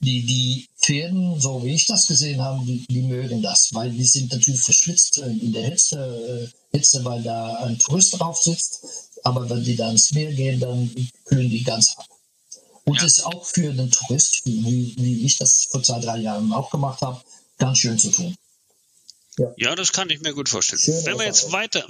die, 0.00 0.26
die 0.26 0.68
Pferden, 0.80 1.40
so 1.40 1.64
wie 1.64 1.74
ich 1.74 1.86
das 1.86 2.06
gesehen 2.06 2.40
habe, 2.40 2.64
die, 2.64 2.86
die 2.86 3.02
mögen 3.02 3.42
das, 3.42 3.70
weil 3.72 3.90
die 3.90 4.04
sind 4.04 4.30
natürlich 4.32 4.60
verschwitzt 4.60 5.18
in 5.18 5.52
der 5.52 5.70
Hitze, 5.70 6.50
äh, 6.70 6.76
Hitze, 6.76 7.04
weil 7.04 7.22
da 7.22 7.54
ein 7.64 7.78
Tourist 7.78 8.18
drauf 8.18 8.40
sitzt. 8.40 8.84
Aber 9.24 9.48
wenn 9.50 9.64
die 9.64 9.76
dann 9.76 9.92
ins 9.92 10.12
Meer 10.12 10.32
gehen, 10.32 10.60
dann 10.60 10.94
kühlen 11.24 11.50
die 11.50 11.64
ganz 11.64 11.94
ab. 11.96 12.06
Und 12.84 12.98
ja. 12.98 13.04
ist 13.04 13.26
auch 13.26 13.44
für 13.44 13.72
den 13.72 13.90
Tourist, 13.90 14.42
wie, 14.44 14.94
wie 14.96 15.26
ich 15.26 15.36
das 15.36 15.68
vor 15.70 15.82
zwei, 15.82 16.00
drei 16.00 16.18
Jahren 16.18 16.52
auch 16.52 16.70
gemacht 16.70 17.02
habe, 17.02 17.20
ganz 17.58 17.78
schön 17.78 17.98
zu 17.98 18.10
tun. 18.10 18.34
Ja. 19.38 19.52
ja, 19.56 19.74
das 19.74 19.92
kann 19.92 20.10
ich 20.10 20.20
mir 20.20 20.32
gut 20.34 20.48
vorstellen. 20.48 20.82
Schöne 20.82 21.06
wenn 21.06 21.18
wir 21.18 21.26
jetzt 21.26 21.52
weiter, 21.52 21.86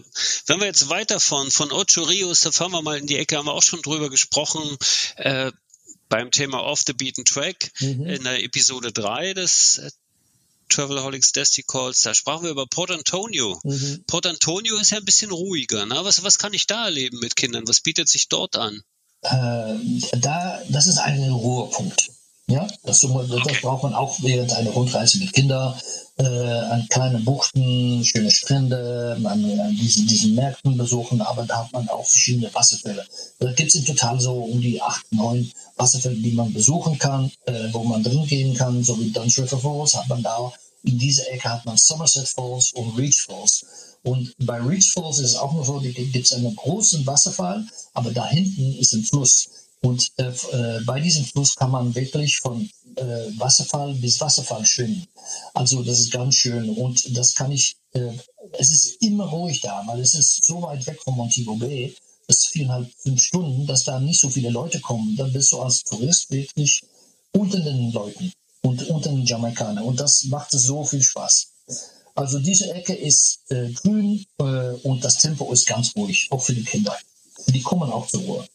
wenn 0.47 0.61
wir 0.61 0.67
jetzt 0.67 0.89
weiterfahren 0.89 1.51
von 1.51 1.73
Ocho 1.73 2.03
Rios, 2.03 2.43
da 2.43 2.53
fahren 2.53 2.73
wir 2.73 2.83
mal 2.83 2.99
in 2.99 3.07
die 3.07 3.17
Ecke, 3.17 3.37
haben 3.37 3.47
wir 3.47 3.55
auch 3.55 3.63
schon 3.63 3.83
drüber 3.83 4.11
gesprochen, 4.11 4.77
äh, 5.17 5.51
beim 6.09 6.31
Thema 6.31 6.63
Off 6.63 6.83
the 6.87 6.93
Beaten 6.93 7.25
Track 7.25 7.71
mhm. 7.81 8.07
in 8.07 8.25
der 8.25 8.43
Episode 8.43 8.93
3 8.93 9.35
des 9.35 9.79
äh, 9.79 9.91
Travelholics 10.69 11.33
Destiny 11.33 11.65
Calls, 11.67 12.03
da 12.03 12.15
sprachen 12.15 12.45
wir 12.45 12.51
über 12.51 12.67
Port 12.67 12.91
Antonio. 12.91 13.59
Mhm. 13.65 14.05
Port 14.07 14.27
Antonio 14.27 14.77
ist 14.77 14.91
ja 14.91 14.99
ein 14.99 15.05
bisschen 15.05 15.31
ruhiger. 15.31 15.87
Ne? 15.87 15.99
Was, 16.03 16.23
was 16.23 16.39
kann 16.39 16.53
ich 16.53 16.67
da 16.67 16.87
erleben 16.87 17.19
mit 17.21 17.37
Kindern? 17.37 17.67
Was 17.67 17.81
bietet 17.81 18.09
sich 18.09 18.29
dort 18.29 18.57
an? 18.57 18.83
Äh, 19.23 19.75
da, 20.19 20.63
das 20.69 20.87
ist 20.87 20.99
ein 20.99 21.31
Ruhepunkt. 21.31 22.11
Ja, 22.51 22.67
das, 22.83 23.01
das 23.01 23.61
braucht 23.61 23.83
man 23.83 23.93
auch 23.93 24.23
während 24.23 24.55
einer 24.55 24.71
Rundreise 24.71 25.19
mit 25.19 25.35
Kindern. 25.35 25.75
Äh, 26.17 26.25
an 26.25 26.89
kleinen 26.89 27.23
Buchten, 27.25 28.03
schöne 28.05 28.31
Strände, 28.31 29.19
man 29.21 29.45
an 29.61 29.77
diesen, 29.77 30.07
diesen 30.07 30.35
Märkten 30.35 30.77
besuchen, 30.77 31.21
aber 31.21 31.45
da 31.45 31.59
hat 31.59 31.73
man 31.73 31.89
auch 31.91 32.07
verschiedene 32.07 32.53
Wasserfälle. 32.53 33.07
Da 33.39 33.53
gibt 33.53 33.69
es 33.69 33.75
in 33.75 33.85
total 33.85 34.19
so 34.19 34.33
um 34.35 34.61
die 34.61 34.81
acht, 34.81 35.05
neun 35.13 35.53
Wasserfälle, 35.77 36.17
die 36.17 36.33
man 36.33 36.53
besuchen 36.53 36.99
kann, 36.99 37.31
äh, 37.45 37.69
wo 37.73 37.85
man 37.85 38.03
drin 38.03 38.27
gehen 38.27 38.55
kann, 38.55 38.83
so 38.83 38.99
wie 38.99 39.13
Duns 39.13 39.39
River 39.39 39.59
Falls 39.59 39.95
hat 39.95 40.09
man 40.09 40.23
da. 40.23 40.51
In 40.85 40.99
dieser 40.99 41.31
Ecke 41.31 41.51
hat 41.51 41.67
man 41.67 41.77
Somerset 41.77 42.27
Falls 42.27 42.73
und 42.73 42.97
Reach 42.97 43.27
Falls. 43.29 43.99
Und 44.03 44.35
bei 44.39 44.59
Reach 44.59 44.91
Falls 44.93 45.19
ist 45.19 45.33
es 45.33 45.37
auch 45.37 45.53
nur 45.53 45.67
so, 45.67 45.79
da 45.81 45.91
gibt 45.91 46.17
es 46.17 46.33
einen 46.33 46.57
großen 46.57 47.07
Wasserfall, 47.07 47.65
aber 47.93 48.11
da 48.11 48.27
hinten 48.27 48.75
ist 48.79 48.95
ein 48.95 49.05
Fluss. 49.05 49.49
Und 49.81 50.11
äh, 50.17 50.25
äh, 50.25 50.81
bei 50.85 51.01
diesem 51.01 51.25
Fluss 51.25 51.55
kann 51.55 51.71
man 51.71 51.95
wirklich 51.95 52.39
von 52.39 52.69
äh, 52.97 53.03
Wasserfall 53.39 53.95
bis 53.95 54.21
Wasserfall 54.21 54.67
schwimmen. 54.67 55.07
Also 55.55 55.83
das 55.83 56.01
ist 56.01 56.11
ganz 56.11 56.35
schön 56.35 56.71
und 56.71 57.17
das 57.17 57.35
kann 57.35 57.53
ich, 57.53 57.77
äh, 57.93 58.13
es 58.59 58.71
ist 58.71 59.03
immer 59.03 59.27
ruhig 59.27 59.61
da, 59.61 59.85
weil 59.87 60.01
es 60.01 60.15
ist 60.15 60.45
so 60.45 60.63
weit 60.63 60.87
weg 60.87 61.01
von 61.03 61.15
Montego 61.15 61.55
Bay, 61.55 61.95
das 62.27 62.39
ist 62.39 62.49
viereinhalb, 62.49 62.91
fünf 62.99 63.23
Stunden, 63.23 63.67
dass 63.67 63.85
da 63.85 64.01
nicht 64.01 64.21
so 64.21 64.29
viele 64.29 64.51
Leute 64.51 64.81
kommen. 64.81 65.17
Dann 65.17 65.33
bist 65.33 65.53
du 65.53 65.61
als 65.61 65.85
Tourist 65.85 66.31
wirklich 66.31 66.83
unter 67.33 67.61
den 67.61 67.93
Leuten 67.93 68.33
und 68.63 68.83
unter 68.89 69.11
den 69.11 69.25
Jamaikanern 69.25 69.85
und 69.85 70.01
das 70.01 70.25
macht 70.25 70.53
es 70.55 70.65
so 70.65 70.85
viel 70.85 71.03
Spaß. 71.03 71.53
Also 72.17 72.41
diese 72.41 72.75
Ecke 72.75 72.95
ist 72.95 73.43
äh, 73.51 73.71
grün 73.71 74.27
äh, 74.41 74.73
und 74.83 75.05
das 75.05 75.19
Tempo 75.19 75.53
ist 75.53 75.69
ganz 75.69 75.95
ruhig, 75.95 76.27
auch 76.31 76.43
für 76.43 76.53
die 76.55 76.65
Kinder. 76.65 76.97
Die 77.47 77.63
kommen 77.63 77.93
auch 77.93 78.09
zur 78.09 78.23
Ruhe. 78.23 78.49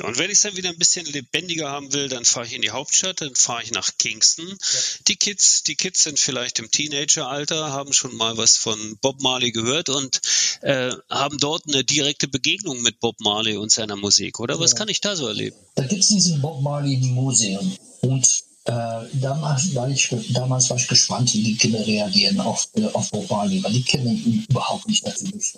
Und 0.00 0.18
wenn 0.18 0.26
ich 0.26 0.36
es 0.36 0.42
dann 0.42 0.56
wieder 0.56 0.70
ein 0.70 0.78
bisschen 0.78 1.06
lebendiger 1.06 1.70
haben 1.70 1.92
will, 1.92 2.08
dann 2.08 2.24
fahre 2.24 2.46
ich 2.46 2.54
in 2.54 2.62
die 2.62 2.70
Hauptstadt, 2.70 3.20
dann 3.20 3.34
fahre 3.34 3.62
ich 3.62 3.72
nach 3.72 3.90
Kingston. 3.98 4.48
Ja. 4.48 4.78
Die 5.08 5.16
Kids, 5.16 5.62
die 5.62 5.76
Kids 5.76 6.02
sind 6.02 6.18
vielleicht 6.18 6.58
im 6.58 6.70
Teenageralter, 6.70 7.72
haben 7.72 7.92
schon 7.92 8.16
mal 8.16 8.36
was 8.36 8.56
von 8.56 8.98
Bob 9.00 9.20
Marley 9.20 9.52
gehört 9.52 9.88
und 9.88 10.20
äh, 10.62 10.92
haben 11.10 11.38
dort 11.38 11.64
eine 11.66 11.84
direkte 11.84 12.28
Begegnung 12.28 12.82
mit 12.82 13.00
Bob 13.00 13.20
Marley 13.20 13.56
und 13.56 13.70
seiner 13.70 13.96
Musik, 13.96 14.40
oder? 14.40 14.58
Was 14.60 14.72
ja. 14.72 14.78
kann 14.78 14.88
ich 14.88 15.00
da 15.00 15.16
so 15.16 15.26
erleben? 15.26 15.56
Da 15.74 15.84
gibt 15.84 16.02
es 16.02 16.08
diesen 16.08 16.40
Bob 16.40 16.62
Marley 16.62 16.96
Museum 16.96 17.76
und 18.02 18.44
äh, 18.66 19.06
damals, 19.20 19.74
war 19.76 19.88
ich, 19.88 20.12
damals 20.30 20.70
war 20.70 20.76
ich 20.76 20.88
gespannt, 20.88 21.32
wie 21.34 21.42
die 21.42 21.56
Kinder 21.56 21.86
reagieren 21.86 22.40
auf, 22.40 22.68
äh, 22.74 22.86
auf 22.86 23.10
Bob 23.10 23.30
Marley, 23.30 23.62
weil 23.62 23.72
die 23.72 23.82
kennen 23.82 24.08
ihn 24.08 24.44
überhaupt 24.48 24.88
nicht 24.88 25.06
natürlich. 25.06 25.54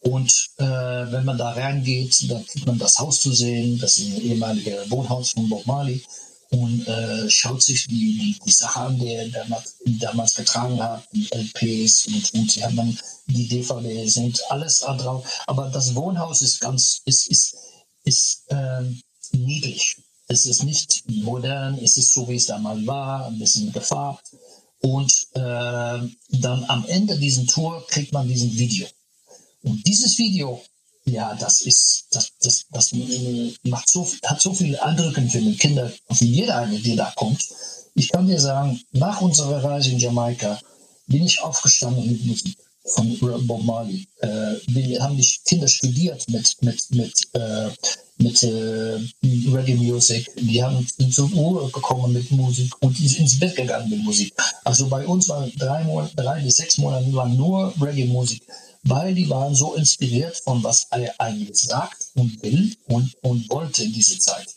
Und 0.00 0.32
äh, 0.56 0.64
wenn 0.64 1.24
man 1.24 1.36
da 1.36 1.50
reingeht, 1.50 2.30
dann 2.30 2.44
kriegt 2.46 2.66
man 2.66 2.78
das 2.78 2.98
Haus 2.98 3.20
zu 3.20 3.32
sehen. 3.32 3.78
Das 3.78 3.98
ist 3.98 4.06
ein 4.06 4.22
ehemaliges 4.22 4.90
Wohnhaus 4.90 5.32
von 5.32 5.48
Bob 5.48 5.66
Marley 5.66 6.02
und 6.50 6.86
äh, 6.88 7.30
schaut 7.30 7.62
sich 7.62 7.86
die, 7.86 8.18
die, 8.18 8.38
die 8.44 8.50
Sache 8.50 8.80
an, 8.80 8.98
die 8.98 9.12
er 9.12 9.28
damals, 9.28 9.76
damals 9.86 10.34
getragen 10.34 10.82
hat, 10.82 11.04
die 11.12 11.28
LPs 11.30 12.06
und, 12.08 12.34
und 12.34 12.62
haben 12.62 12.76
dann 12.76 12.98
die 13.26 13.46
DVD, 13.46 14.08
sind 14.08 14.40
alles 14.48 14.80
da 14.80 14.96
drauf. 14.96 15.42
Aber 15.46 15.68
das 15.68 15.94
Wohnhaus 15.94 16.42
ist 16.42 16.60
ganz, 16.60 17.02
ist, 17.04 17.28
ist, 17.28 17.56
ist 18.04 18.42
äh, 18.48 18.82
niedlich. 19.32 19.96
Es 20.26 20.46
ist 20.46 20.64
nicht 20.64 21.04
modern, 21.08 21.78
es 21.78 21.96
ist 21.96 22.12
so, 22.14 22.28
wie 22.28 22.36
es 22.36 22.46
damals 22.46 22.84
war, 22.86 23.26
ein 23.26 23.38
bisschen 23.38 23.72
gefarbt. 23.72 24.24
Und 24.80 25.12
äh, 25.34 25.38
dann 25.38 26.64
am 26.68 26.84
Ende 26.88 27.18
dieser 27.18 27.46
Tour 27.46 27.86
kriegt 27.88 28.12
man 28.12 28.26
diesen 28.26 28.56
Video. 28.56 28.88
Und 29.62 29.86
dieses 29.86 30.18
Video, 30.18 30.62
ja, 31.04 31.34
das 31.34 31.62
ist, 31.62 32.06
das, 32.12 32.32
das, 32.40 32.66
das 32.70 32.92
macht 33.64 33.88
so, 33.88 34.08
hat 34.24 34.40
so 34.40 34.52
viele 34.52 34.82
Eindrücke 34.82 35.22
für 35.22 35.40
die 35.40 35.56
Kinder, 35.56 35.92
für 36.10 36.24
jeder 36.24 36.58
eine, 36.58 36.78
der 36.78 36.96
da 36.96 37.12
kommt. 37.16 37.46
Ich 37.94 38.10
kann 38.10 38.26
dir 38.26 38.40
sagen, 38.40 38.80
nach 38.92 39.20
unserer 39.20 39.62
Reise 39.62 39.90
in 39.90 39.98
Jamaika 39.98 40.58
bin 41.06 41.24
ich 41.24 41.40
aufgestanden 41.42 42.06
mit 42.06 42.24
Musik 42.24 42.56
von 42.84 43.46
Bob 43.46 43.64
Marley. 43.64 44.06
Äh, 44.20 44.54
wir 44.68 45.02
haben 45.02 45.16
die 45.16 45.26
Kinder 45.44 45.68
studiert 45.68 46.28
mit, 46.28 46.56
mit, 46.62 46.90
mit, 46.90 47.28
äh, 47.34 47.68
mit 48.18 48.42
äh, 48.42 48.98
Reggae 49.52 49.74
Music. 49.74 50.30
Die 50.36 50.62
haben 50.62 50.86
zur 51.10 51.30
Ruhe 51.30 51.70
gekommen 51.70 52.12
mit 52.12 52.30
Musik 52.30 52.72
und 52.80 52.96
sind 52.96 53.18
ins 53.18 53.38
Bett 53.38 53.56
gegangen 53.56 53.90
mit 53.90 54.02
Musik. 54.02 54.32
Also 54.64 54.88
bei 54.88 55.06
uns 55.06 55.28
waren 55.28 55.52
drei, 55.58 55.84
drei 56.16 56.40
bis 56.40 56.56
sechs 56.56 56.78
Monate 56.78 57.10
lang 57.10 57.36
nur 57.36 57.74
Reggae 57.80 58.06
Musik 58.06 58.42
weil 58.82 59.14
die 59.14 59.28
waren 59.28 59.54
so 59.54 59.74
inspiriert 59.74 60.36
von 60.38 60.62
was 60.62 60.86
er 60.90 61.14
eigentlich 61.20 61.58
sagt 61.58 62.08
und 62.14 62.42
will 62.42 62.76
und, 62.88 63.14
und 63.22 63.48
wollte 63.50 63.84
in 63.84 63.92
dieser 63.92 64.18
Zeit. 64.18 64.54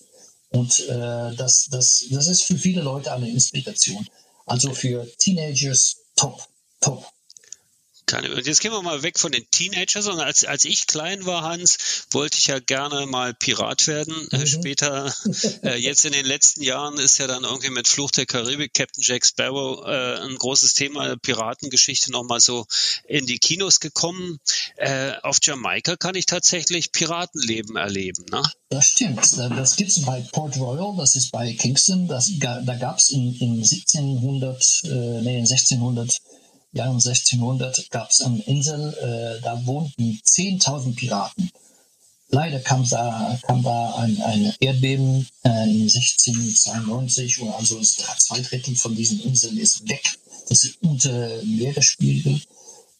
Und 0.50 0.80
äh, 0.88 1.36
das, 1.36 1.68
das, 1.72 2.06
das 2.10 2.28
ist 2.28 2.44
für 2.44 2.58
viele 2.58 2.82
Leute 2.82 3.12
eine 3.12 3.30
Inspiration. 3.30 4.08
Also 4.46 4.74
für 4.74 5.08
Teenagers 5.18 5.98
top, 6.16 6.48
top. 6.80 7.13
Keine, 8.06 8.34
und 8.34 8.46
jetzt 8.46 8.62
gehen 8.62 8.72
wir 8.72 8.82
mal 8.82 9.04
weg 9.04 9.20
von 9.20 9.32
den 9.32 9.50
Teenagers, 9.52 10.06
sondern 10.06 10.28
als, 10.28 10.46
als 10.46 10.66
ich 10.66 10.88
klein 10.88 11.26
war, 11.26 11.44
Hans, 11.44 12.06
wollte 12.12 12.38
ich 12.38 12.48
ja 12.48 12.60
gerne 12.60 13.06
mal 13.06 13.34
Pirat 13.34 13.88
werden. 13.88 14.28
Äh, 14.32 14.40
mhm. 14.40 14.48
Später, 14.48 15.14
äh, 15.64 15.78
jetzt 15.78 16.06
in 16.06 16.14
den 16.14 16.26
letzten 16.26 16.62
Jahren 16.62 16.98
ist 16.98 17.18
ja 17.18 17.28
dann 17.28 17.44
irgendwie 17.44 17.70
mit 17.70 17.88
Flucht 17.88 18.18
der 18.18 18.26
Karibik 18.26 18.74
Captain 18.74 19.04
Jack 19.04 19.26
Sparrow 19.26 19.86
äh, 19.86 20.20
ein 20.20 20.36
großes 20.36 20.74
Thema 20.74 21.16
Piratengeschichte 21.18 22.12
nochmal 22.12 22.40
so 22.40 22.66
in 23.08 23.26
die 23.26 23.40
Kinos 23.40 23.80
gekommen. 23.80 24.40
Äh, 24.76 25.14
auf 25.22 25.38
Jamaika 25.42 25.96
kann 25.96 26.16
ich 26.16 26.26
tatsächlich 26.26 26.92
Piratenleben 26.92 27.76
erleben. 27.76 28.26
Ne? 28.32 28.44
Das 28.70 28.88
stimmt. 28.88 29.22
Das 29.38 29.76
gibt 29.76 29.92
es 29.92 30.02
bei 30.02 30.22
Port 30.32 30.58
Royal, 30.58 30.96
das 30.98 31.16
ist 31.16 31.32
bei 31.32 31.54
Kingston. 31.54 32.08
Das, 32.08 32.32
da 32.40 32.76
gab 32.76 32.98
es 32.98 33.10
in, 33.10 33.34
in 33.36 33.54
1700, 33.58 34.82
äh, 34.84 34.88
nee, 35.22 35.38
in 35.38 35.46
1600 35.46 36.20
Jahren 36.74 36.96
1600 36.96 37.90
gab 37.92 38.10
es 38.10 38.22
eine 38.22 38.42
Insel, 38.44 38.94
äh, 38.94 39.42
da 39.42 39.66
wohnten 39.66 40.20
10.000 40.26 40.96
Piraten. 40.96 41.52
Leider 42.30 42.60
kam 42.60 42.88
da, 42.90 43.40
kam 43.44 43.62
da 43.62 43.96
ein, 43.96 44.20
ein 44.24 44.56
Erdbeben 44.60 45.28
äh, 45.44 45.70
in 45.70 45.84
1692 45.84 47.42
und 47.42 47.52
also 47.52 47.80
zwei 47.82 48.40
Drittel 48.42 48.76
von 48.76 48.96
diesen 48.96 49.22
Inseln 49.22 49.58
ist 49.58 49.88
weg. 49.88 50.04
Das 50.50 50.64
ist 50.64 50.82
unter 50.82 51.44
Meeresspiegel 51.44 52.42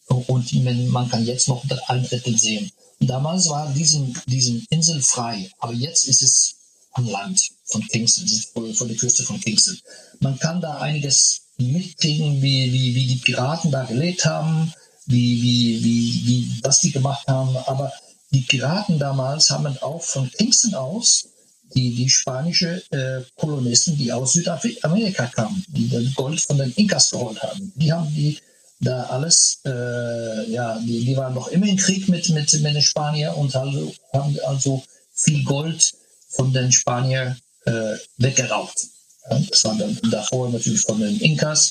und 0.06 0.90
man 0.90 1.08
kann 1.08 1.26
jetzt 1.26 1.48
noch 1.48 1.64
ein 1.88 2.04
Drittel 2.04 2.38
sehen. 2.38 2.70
Und 3.00 3.08
damals 3.08 3.48
war 3.48 3.72
diesen, 3.72 4.16
diesen 4.26 4.64
Insel 4.70 5.02
frei, 5.02 5.50
aber 5.58 5.72
jetzt 5.72 6.04
ist 6.04 6.22
es 6.22 6.54
an 6.92 7.06
Land 7.06 7.50
von 7.64 7.84
Kingston, 7.88 8.28
vor, 8.52 8.72
vor 8.72 8.86
der 8.86 8.96
Küste 8.96 9.24
von 9.24 9.40
Kingston. 9.40 9.76
Man 10.20 10.38
kann 10.38 10.60
da 10.60 10.78
einiges 10.78 11.43
mitkriegen, 11.58 12.42
wie, 12.42 12.72
wie, 12.72 12.94
wie 12.94 13.06
die 13.06 13.16
Piraten 13.16 13.70
da 13.70 13.84
gelebt 13.84 14.24
haben, 14.24 14.72
wie, 15.06 15.42
wie, 15.42 15.84
wie, 15.84 16.26
wie, 16.26 16.60
was 16.62 16.80
die 16.80 16.92
gemacht 16.92 17.26
haben. 17.28 17.56
Aber 17.56 17.92
die 18.30 18.40
Piraten 18.40 18.98
damals 18.98 19.50
haben 19.50 19.66
auch 19.78 20.02
von 20.02 20.30
Kingston 20.30 20.74
aus 20.74 21.28
die, 21.74 21.94
die 21.94 22.08
spanische 22.08 22.82
äh, 22.90 23.22
Kolonisten, 23.36 23.96
die 23.96 24.12
aus 24.12 24.34
Südamerika 24.34 25.26
kamen, 25.26 25.64
die 25.68 25.88
das 25.88 26.14
Gold 26.14 26.40
von 26.40 26.58
den 26.58 26.72
Inkas 26.72 27.10
geholt 27.10 27.42
haben, 27.42 27.72
die 27.74 27.92
haben 27.92 28.12
die 28.14 28.38
da 28.80 29.04
alles, 29.04 29.60
äh, 29.64 30.50
ja, 30.50 30.78
die, 30.78 31.04
die 31.04 31.16
waren 31.16 31.34
noch 31.34 31.48
immer 31.48 31.66
im 31.66 31.76
Krieg 31.76 32.08
mit, 32.08 32.28
mit, 32.30 32.52
mit 32.52 32.74
den 32.74 32.82
Spaniern 32.82 33.34
und 33.34 33.54
also, 33.56 33.94
haben 34.12 34.38
also 34.46 34.84
viel 35.12 35.42
Gold 35.44 35.94
von 36.28 36.52
den 36.52 36.70
Spaniern 36.70 37.36
äh, 37.64 37.94
weggeraubt. 38.18 38.86
Das 39.28 39.64
war 39.64 39.76
dann 39.76 39.98
davor 40.10 40.50
natürlich 40.50 40.82
von 40.82 41.00
den 41.00 41.18
Inkas. 41.20 41.70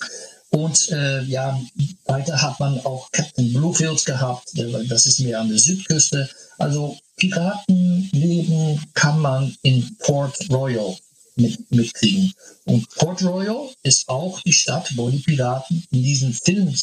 Und 0.50 0.90
äh, 0.92 1.24
ja, 1.24 1.60
weiter 2.06 2.40
hat 2.40 2.60
man 2.60 2.80
auch 2.86 3.12
Captain 3.12 3.54
Bluefield 3.54 4.06
gehabt, 4.06 4.52
das 4.88 5.08
ist 5.08 5.20
mehr 5.20 5.40
an 5.40 5.50
der 5.50 5.58
Südküste. 5.58 6.30
Also 6.60 6.96
Piratenleben 7.18 8.80
kann 8.94 9.20
man 9.20 9.56
in 9.64 9.98
Port 9.98 10.38
Royal 10.52 10.96
mit, 11.36 11.72
mitkriegen. 11.72 12.34
Und 12.66 12.88
Port 12.96 13.24
Royal 13.24 13.70
ist 13.82 14.08
auch 14.10 14.40
die 14.42 14.54
Stadt, 14.54 14.92
wo 14.96 15.10
die 15.10 15.20
Piraten 15.20 15.84
in 15.92 16.04
diesen 16.04 16.34
Filmen 16.34 16.78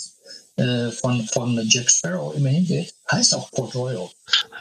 äh, 0.56 0.90
von, 0.90 1.26
von 1.28 1.60
Jack 1.68 1.90
Sparrow 1.90 2.34
immerhin 2.34 2.66
geht, 2.66 2.94
heißt 3.10 3.34
auch 3.34 3.50
Port 3.50 3.74
Royal. 3.74 4.08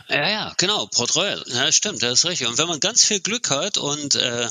Ja, 0.10 0.30
ja, 0.30 0.54
genau, 0.58 0.88
Port 0.88 1.16
Royal. 1.16 1.44
Ja, 1.48 1.72
stimmt, 1.72 2.02
das 2.02 2.20
ist 2.20 2.26
richtig. 2.26 2.48
Und 2.48 2.58
wenn 2.58 2.68
man 2.68 2.80
ganz 2.80 3.04
viel 3.04 3.20
Glück 3.20 3.50
hat 3.50 3.78
und 3.78 4.16
äh, 4.16 4.50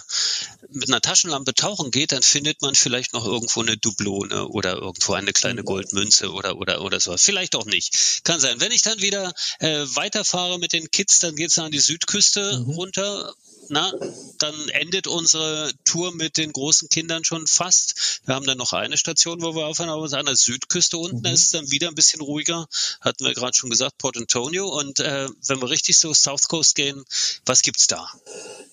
mit 0.71 0.89
einer 0.89 1.01
Taschenlampe 1.01 1.55
tauchen 1.55 1.91
geht, 1.91 2.13
dann 2.13 2.23
findet 2.23 2.63
man 2.63 2.75
vielleicht 2.75 3.13
noch 3.13 3.25
irgendwo 3.25 3.63
eine 3.63 3.77
Dublone 3.77 4.49
oder 4.49 4.75
irgendwo 4.77 5.15
eine 5.15 5.33
kleine 5.33 5.65
Goldmünze 5.65 6.33
oder 6.33 6.59
oder 6.59 6.83
oder 6.83 7.01
so. 7.01 7.17
Vielleicht 7.17 7.57
auch 7.57 7.67
nicht. 7.67 8.23
Kann 8.25 8.41
sein. 8.41 8.61
Wenn 8.61 8.73
ich 8.73 8.83
dann 8.83 9.01
wieder 9.01 9.33
äh, 9.59 9.85
weiterfahre 9.95 10.59
mit 10.59 10.73
den 10.73 10.91
Kids, 10.91 11.19
dann 11.19 11.37
geht's 11.37 11.59
an 11.59 11.73
die 11.73 11.81
Südküste 11.81 12.59
mhm. 12.59 12.71
runter 12.71 13.35
na, 13.71 13.93
dann 14.39 14.69
endet 14.71 15.07
unsere 15.07 15.71
Tour 15.85 16.15
mit 16.15 16.37
den 16.37 16.53
großen 16.53 16.89
Kindern 16.89 17.25
schon 17.25 17.47
fast. 17.47 18.21
Wir 18.25 18.35
haben 18.35 18.47
dann 18.47 18.59
noch 18.59 18.73
eine 18.73 18.97
Station, 18.97 19.43
wo 19.43 19.55
wir 19.55 19.67
aufhören, 19.67 19.91
aber 19.91 20.11
an 20.13 20.27
der 20.27 20.37
Südküste 20.37 20.97
unten 20.97 21.19
mhm. 21.19 21.35
ist 21.35 21.47
es 21.47 21.51
dann 21.51 21.71
wieder 21.71 21.89
ein 21.89 21.95
bisschen 21.95 22.21
ruhiger. 22.21 22.67
Hatten 23.01 23.25
wir 23.25 23.35
gerade 23.35 23.55
schon 23.55 23.71
gesagt, 23.71 23.88
Port 23.97 24.17
Antonio. 24.17 24.69
Und 24.69 25.01
äh, 25.01 25.29
wenn 25.47 25.61
wir 25.61 25.71
richtig 25.71 25.99
so 25.99 26.13
South 26.13 26.49
Coast 26.49 26.75
gehen, 26.75 27.05
was 27.47 27.63
gibt's 27.63 27.87
da? 27.87 28.07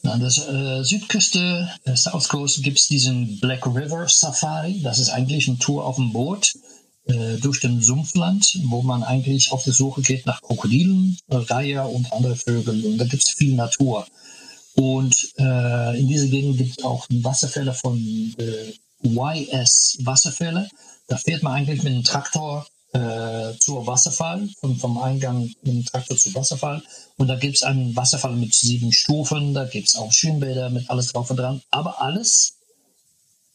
An 0.04 0.20
der 0.20 0.30
äh, 0.30 0.84
Südküste, 0.84 1.70
äh, 1.86 1.96
South 1.96 2.28
Coast, 2.28 2.64
gibt's 2.64 2.88
diesen 2.88 3.40
Black 3.40 3.66
River 3.66 4.08
Safari. 4.10 4.82
Das 4.82 5.00
ist 5.00 5.10
eigentlich 5.10 5.48
eine 5.48 5.58
Tour 5.58 5.86
auf 5.86 5.96
dem 5.96 6.12
Boot 6.12 6.54
äh, 7.06 7.38
durch 7.38 7.60
den 7.60 7.82
Sumpfland, 7.82 8.60
wo 8.66 8.82
man 8.82 9.04
eigentlich 9.04 9.52
auf 9.52 9.64
der 9.64 9.74
Suche 9.74 10.02
geht 10.02 10.26
nach 10.26 10.42
Krokodilen, 10.42 11.18
Reiher 11.30 11.90
und 11.90 12.12
andere 12.12 12.36
Vögel. 12.36 12.86
Und 12.86 12.98
da 12.98 13.06
gibt's 13.06 13.32
viel 13.32 13.56
Natur. 13.56 14.06
Und 14.76 15.34
äh, 15.38 16.00
in 16.00 16.08
dieser 16.08 16.28
Gegend 16.28 16.58
gibt 16.58 16.80
es 16.80 16.84
auch 16.84 17.08
Wasserfälle 17.10 17.74
von 17.74 17.98
äh, 18.38 18.74
YS 19.04 20.00
Wasserfälle. 20.02 20.68
Da 21.08 21.18
fährt 21.18 21.44
man 21.44 21.54
eigentlich 21.54 21.84
mit 21.84 21.94
dem 21.94 22.04
Traktor 22.04 22.68
äh, 22.96 23.58
zur 23.60 23.86
Wasserfall, 23.86 24.48
vom, 24.60 24.80
vom 24.80 24.98
Eingang 24.98 25.52
dem 25.64 25.84
Traktor 25.84 26.18
zum 26.18 26.34
Wasserfall. 26.34 26.82
Und 27.18 27.28
da 27.28 27.36
gibt 27.36 27.58
es 27.58 27.64
einen 27.64 27.96
Wasserfall 27.96 28.36
mit 28.36 28.54
sieben 28.54 28.94
Stufen, 28.94 29.54
da 29.54 29.66
gibt 29.66 29.90
es 29.90 29.98
auch 29.98 30.12
Schwimmbäder 30.12 30.70
mit 30.70 30.90
alles 30.90 31.12
drauf 31.12 31.30
und 31.30 31.38
dran. 31.38 31.62
Aber 31.72 32.02
alles 32.02 32.54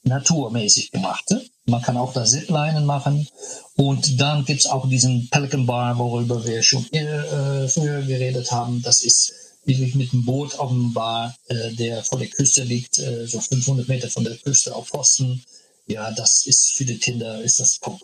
naturmäßig 0.03 0.93
gemacht. 0.93 1.25
Man 1.65 1.81
kann 1.83 1.97
auch 1.97 2.13
da 2.13 2.25
Ziplinen 2.25 2.85
machen. 2.85 3.29
Und 3.77 4.21
dann 4.21 4.45
gibt 4.45 4.61
es 4.61 4.67
auch 4.67 4.89
diesen 4.89 5.29
Pelican 5.31 5.67
Bar, 5.67 5.99
worüber 5.99 6.45
wir 6.45 6.63
schon 6.63 6.85
äh, 6.93 7.69
früher 7.69 8.03
geredet 8.03 8.53
haben. 8.53 8.83
Das 8.83 9.03
ist 9.03 9.33
wirklich 9.65 9.95
mit 9.95 10.13
dem 10.13 10.25
Boot 10.25 10.59
auf 10.59 10.71
dem 10.71 10.93
Bar, 10.93 11.35
äh, 11.49 11.73
der 11.73 12.03
vor 12.05 12.19
der 12.19 12.29
Küste 12.29 12.63
liegt, 12.63 12.99
äh, 12.99 13.27
so 13.27 13.41
500 13.41 13.89
Meter 13.89 14.09
von 14.09 14.25
der 14.25 14.37
Küste 14.37 14.75
auf 14.75 14.89
Pfosten. 14.89 15.43
Ja, 15.87 16.11
das 16.11 16.47
ist 16.47 16.73
für 16.73 16.85
die 16.85 16.99
Kinder 16.99 17.41
ist 17.41 17.59
das 17.61 17.79
top. 17.81 18.01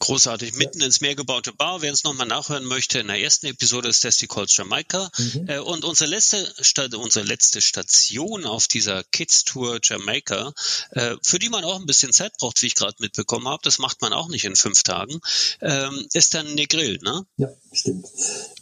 Großartig. 0.00 0.54
Mitten 0.54 0.80
ins 0.80 1.02
Meer 1.02 1.14
gebaute 1.14 1.52
Bar. 1.52 1.82
Wer 1.82 1.92
es 1.92 2.04
nochmal 2.04 2.26
nachhören 2.26 2.64
möchte, 2.64 3.00
in 3.00 3.08
der 3.08 3.20
ersten 3.20 3.46
Episode 3.46 3.90
ist 3.90 4.00
Testy 4.00 4.26
Calls 4.26 4.56
Jamaika. 4.56 5.10
Mhm. 5.18 5.44
Äh, 5.46 5.58
und 5.58 5.84
unsere 5.84 6.08
letzte, 6.08 6.50
unsere 6.96 7.26
letzte 7.26 7.60
Station 7.60 8.46
auf 8.46 8.66
dieser 8.66 9.04
Kids 9.04 9.44
Tour 9.44 9.78
Jamaika, 9.82 10.52
äh, 10.92 11.16
für 11.22 11.38
die 11.38 11.50
man 11.50 11.64
auch 11.64 11.78
ein 11.78 11.84
bisschen 11.84 12.14
Zeit 12.14 12.32
braucht, 12.38 12.62
wie 12.62 12.66
ich 12.66 12.76
gerade 12.76 12.96
mitbekommen 12.98 13.46
habe, 13.46 13.60
das 13.62 13.78
macht 13.78 14.00
man 14.00 14.14
auch 14.14 14.28
nicht 14.28 14.46
in 14.46 14.56
fünf 14.56 14.82
Tagen, 14.84 15.20
ähm, 15.60 16.06
ist 16.14 16.32
dann 16.32 16.54
Negril, 16.54 16.98
ne? 17.02 17.26
Ja, 17.36 17.48
stimmt. 17.72 18.06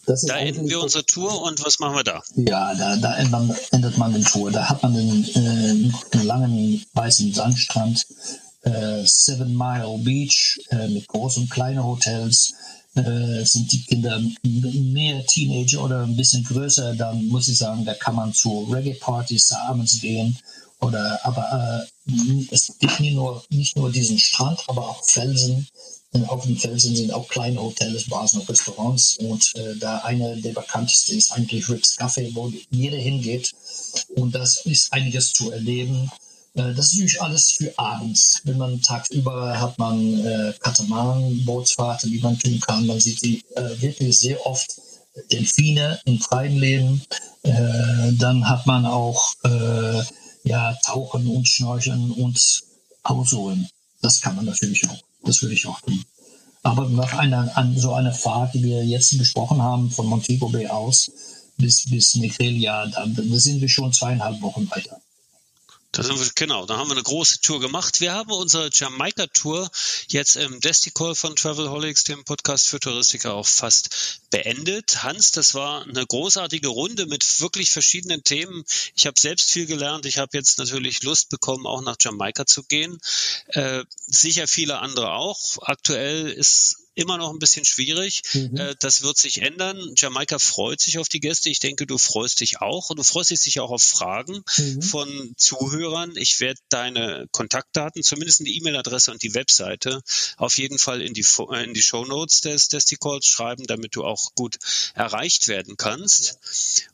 da 0.06 0.38
enden 0.38 0.68
wir 0.68 0.80
unsere 0.80 1.06
Tour 1.06 1.40
und 1.42 1.64
was 1.64 1.78
machen 1.78 1.94
wir 1.94 2.04
da? 2.04 2.20
Ja, 2.34 2.74
da, 2.74 2.96
da 2.96 3.16
endet, 3.16 3.30
man, 3.30 3.56
endet 3.70 3.96
man 3.96 4.12
den 4.12 4.24
Tour. 4.24 4.50
Da 4.50 4.68
hat 4.68 4.82
man 4.82 4.92
den, 4.92 5.24
äh, 5.24 5.38
einen 5.38 6.26
langen 6.26 6.84
weißen 6.94 7.32
Sandstrand 7.32 8.04
äh, 8.62 9.04
Seven 9.04 9.56
Mile 9.56 9.98
Beach 9.98 10.58
äh, 10.70 10.88
mit 10.88 11.06
großen 11.08 11.44
und 11.44 11.50
kleinen 11.50 11.84
Hotels. 11.84 12.54
Äh, 12.94 13.44
sind 13.44 13.70
die 13.70 13.84
Kinder 13.84 14.20
mehr 14.42 15.24
Teenager 15.26 15.84
oder 15.84 16.02
ein 16.02 16.16
bisschen 16.16 16.42
größer, 16.42 16.96
dann 16.96 17.28
muss 17.28 17.46
ich 17.46 17.58
sagen, 17.58 17.84
da 17.84 17.94
kann 17.94 18.16
man 18.16 18.32
zu 18.32 18.64
Reggae-Partys 18.64 19.52
abends 19.52 20.00
gehen. 20.00 20.36
Oder 20.80 21.20
aber 21.24 21.86
äh, 22.06 22.44
es 22.50 22.72
gibt 22.78 23.00
nicht 23.00 23.14
nur, 23.14 23.44
nicht 23.50 23.76
nur 23.76 23.90
diesen 23.90 24.18
Strand, 24.18 24.60
aber 24.68 24.88
auch 24.88 25.04
Felsen. 25.04 25.68
Und 26.12 26.28
auf 26.28 26.46
den 26.46 26.56
Felsen 26.56 26.96
sind 26.96 27.12
auch 27.12 27.28
kleine 27.28 27.60
Hotels, 27.60 28.08
Bars 28.08 28.34
und 28.34 28.48
Restaurants. 28.48 29.18
Und 29.18 29.54
äh, 29.56 29.76
da 29.76 29.98
einer 29.98 30.36
der 30.36 30.52
bekanntesten 30.52 31.18
ist 31.18 31.32
eigentlich 31.32 31.68
Rick's 31.68 31.98
Café, 31.98 32.34
wo 32.34 32.52
jeder 32.70 32.96
hingeht. 32.96 33.52
Und 34.16 34.34
das 34.34 34.64
ist 34.64 34.92
einiges 34.92 35.32
zu 35.32 35.50
erleben. 35.50 36.10
Äh, 36.54 36.74
das 36.74 36.88
ist 36.88 36.94
natürlich 36.94 37.22
alles 37.22 37.50
für 37.50 37.78
abends. 37.78 38.40
Wenn 38.44 38.58
man 38.58 38.80
tagsüber 38.82 39.60
hat 39.60 39.78
man 39.78 40.24
äh, 40.24 40.52
Katamaran-Bootsfahrten, 40.60 42.10
die 42.10 42.20
man 42.20 42.38
tun 42.38 42.60
kann. 42.60 42.86
Man 42.86 43.00
sieht 43.00 43.22
die 43.22 43.44
äh, 43.56 43.80
wirklich 43.80 44.18
sehr 44.18 44.44
oft 44.46 44.80
Delfine 45.32 46.00
im 46.04 46.18
freien 46.18 46.56
Leben. 46.56 47.02
Äh, 47.42 48.12
dann 48.12 48.48
hat 48.48 48.66
man 48.66 48.86
auch 48.86 49.34
äh, 49.44 50.02
ja, 50.44 50.74
Tauchen 50.84 51.26
und 51.26 51.46
Schnorcheln 51.46 52.12
und 52.12 52.62
Ausruhen. 53.02 53.68
Das 54.00 54.20
kann 54.20 54.36
man 54.36 54.44
natürlich 54.44 54.88
auch. 54.88 54.98
Das 55.24 55.42
würde 55.42 55.54
ich 55.54 55.66
auch 55.66 55.80
tun. 55.80 56.04
Aber 56.62 56.88
nach 56.88 57.14
einer, 57.14 57.56
an 57.56 57.78
so 57.78 57.92
einer 57.92 58.12
Fahrt, 58.12 58.54
die 58.54 58.62
wir 58.62 58.84
jetzt 58.84 59.16
besprochen 59.16 59.62
haben, 59.62 59.90
von 59.90 60.06
Montego 60.06 60.48
Bay 60.48 60.66
aus 60.66 61.10
bis, 61.56 61.88
bis 61.88 62.14
Negrelia, 62.16 62.86
da, 62.86 63.06
da 63.06 63.22
sind 63.38 63.60
wir 63.60 63.68
schon 63.68 63.92
zweieinhalb 63.92 64.40
Wochen 64.42 64.70
weiter. 64.70 65.00
Wir, 65.96 66.30
genau, 66.34 66.66
da 66.66 66.76
haben 66.76 66.88
wir 66.88 66.92
eine 66.92 67.02
große 67.02 67.40
Tour 67.40 67.60
gemacht. 67.60 68.00
Wir 68.00 68.12
haben 68.12 68.30
unsere 68.30 68.70
Jamaika-Tour 68.72 69.70
jetzt 70.08 70.36
im 70.36 70.60
Desticall 70.60 71.14
von 71.14 71.34
Travelholics, 71.34 72.04
dem 72.04 72.24
Podcast 72.24 72.68
für 72.68 72.78
Touristiker, 72.78 73.34
auch 73.34 73.46
fast 73.46 74.20
beendet. 74.30 75.02
Hans, 75.02 75.32
das 75.32 75.54
war 75.54 75.82
eine 75.82 76.06
großartige 76.06 76.68
Runde 76.68 77.06
mit 77.06 77.40
wirklich 77.40 77.70
verschiedenen 77.70 78.22
Themen. 78.22 78.64
Ich 78.94 79.06
habe 79.06 79.18
selbst 79.18 79.50
viel 79.50 79.66
gelernt. 79.66 80.04
Ich 80.06 80.18
habe 80.18 80.36
jetzt 80.36 80.58
natürlich 80.58 81.02
Lust 81.02 81.30
bekommen, 81.30 81.66
auch 81.66 81.80
nach 81.80 81.96
Jamaika 81.98 82.46
zu 82.46 82.62
gehen. 82.64 82.98
Äh, 83.48 83.84
sicher 84.06 84.46
viele 84.46 84.80
andere 84.80 85.12
auch. 85.12 85.58
Aktuell 85.62 86.28
ist 86.28 86.87
immer 86.98 87.16
noch 87.16 87.32
ein 87.32 87.38
bisschen 87.38 87.64
schwierig. 87.64 88.22
Mhm. 88.34 88.56
Äh, 88.56 88.74
das 88.80 89.02
wird 89.02 89.16
sich 89.16 89.42
ändern. 89.42 89.94
Jamaika 89.96 90.38
freut 90.38 90.80
sich 90.80 90.98
auf 90.98 91.08
die 91.08 91.20
Gäste. 91.20 91.48
Ich 91.48 91.60
denke, 91.60 91.86
du 91.86 91.96
freust 91.96 92.40
dich 92.40 92.60
auch 92.60 92.90
und 92.90 92.98
du 92.98 93.04
freust 93.04 93.30
dich 93.30 93.40
sicher 93.40 93.62
auch 93.62 93.70
auf 93.70 93.82
Fragen 93.82 94.42
mhm. 94.56 94.82
von 94.82 95.34
Zuhörern. 95.36 96.16
Ich 96.16 96.40
werde 96.40 96.60
deine 96.68 97.26
Kontaktdaten, 97.30 98.02
zumindest 98.02 98.40
die 98.40 98.56
E-Mail-Adresse 98.58 99.12
und 99.12 99.22
die 99.22 99.34
Webseite, 99.34 100.02
auf 100.36 100.58
jeden 100.58 100.78
Fall 100.78 101.00
in 101.00 101.14
die, 101.14 101.26
äh, 101.50 101.64
in 101.64 101.74
die 101.74 101.82
Show 101.82 102.04
Notes 102.04 102.40
des, 102.40 102.68
des 102.68 102.84
Calls 103.00 103.26
schreiben, 103.26 103.66
damit 103.66 103.94
du 103.94 104.04
auch 104.04 104.34
gut 104.34 104.58
erreicht 104.94 105.48
werden 105.48 105.76
kannst. 105.76 106.38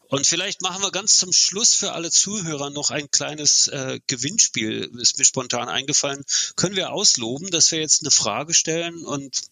Und 0.09 0.27
vielleicht 0.27 0.61
machen 0.61 0.83
wir 0.83 0.91
ganz 0.91 1.17
zum 1.17 1.33
Schluss 1.33 1.75
für 1.75 1.93
alle 1.93 2.11
Zuhörer 2.11 2.71
noch 2.71 2.91
ein 2.91 3.11
kleines 3.11 3.69
äh, 3.69 4.01
Gewinnspiel, 4.07 4.91
ist 5.01 5.19
mir 5.19 5.25
spontan 5.25 5.69
eingefallen. 5.69 6.25
Können 6.57 6.77
wir 6.77 6.93
ausloben, 6.93 7.51
dass 7.51 7.73
wir 7.73 7.81
jetzt 7.81 8.03
eine 8.03 8.11
Frage 8.11 8.55
stellen 8.55 9.05
und 9.05 9.43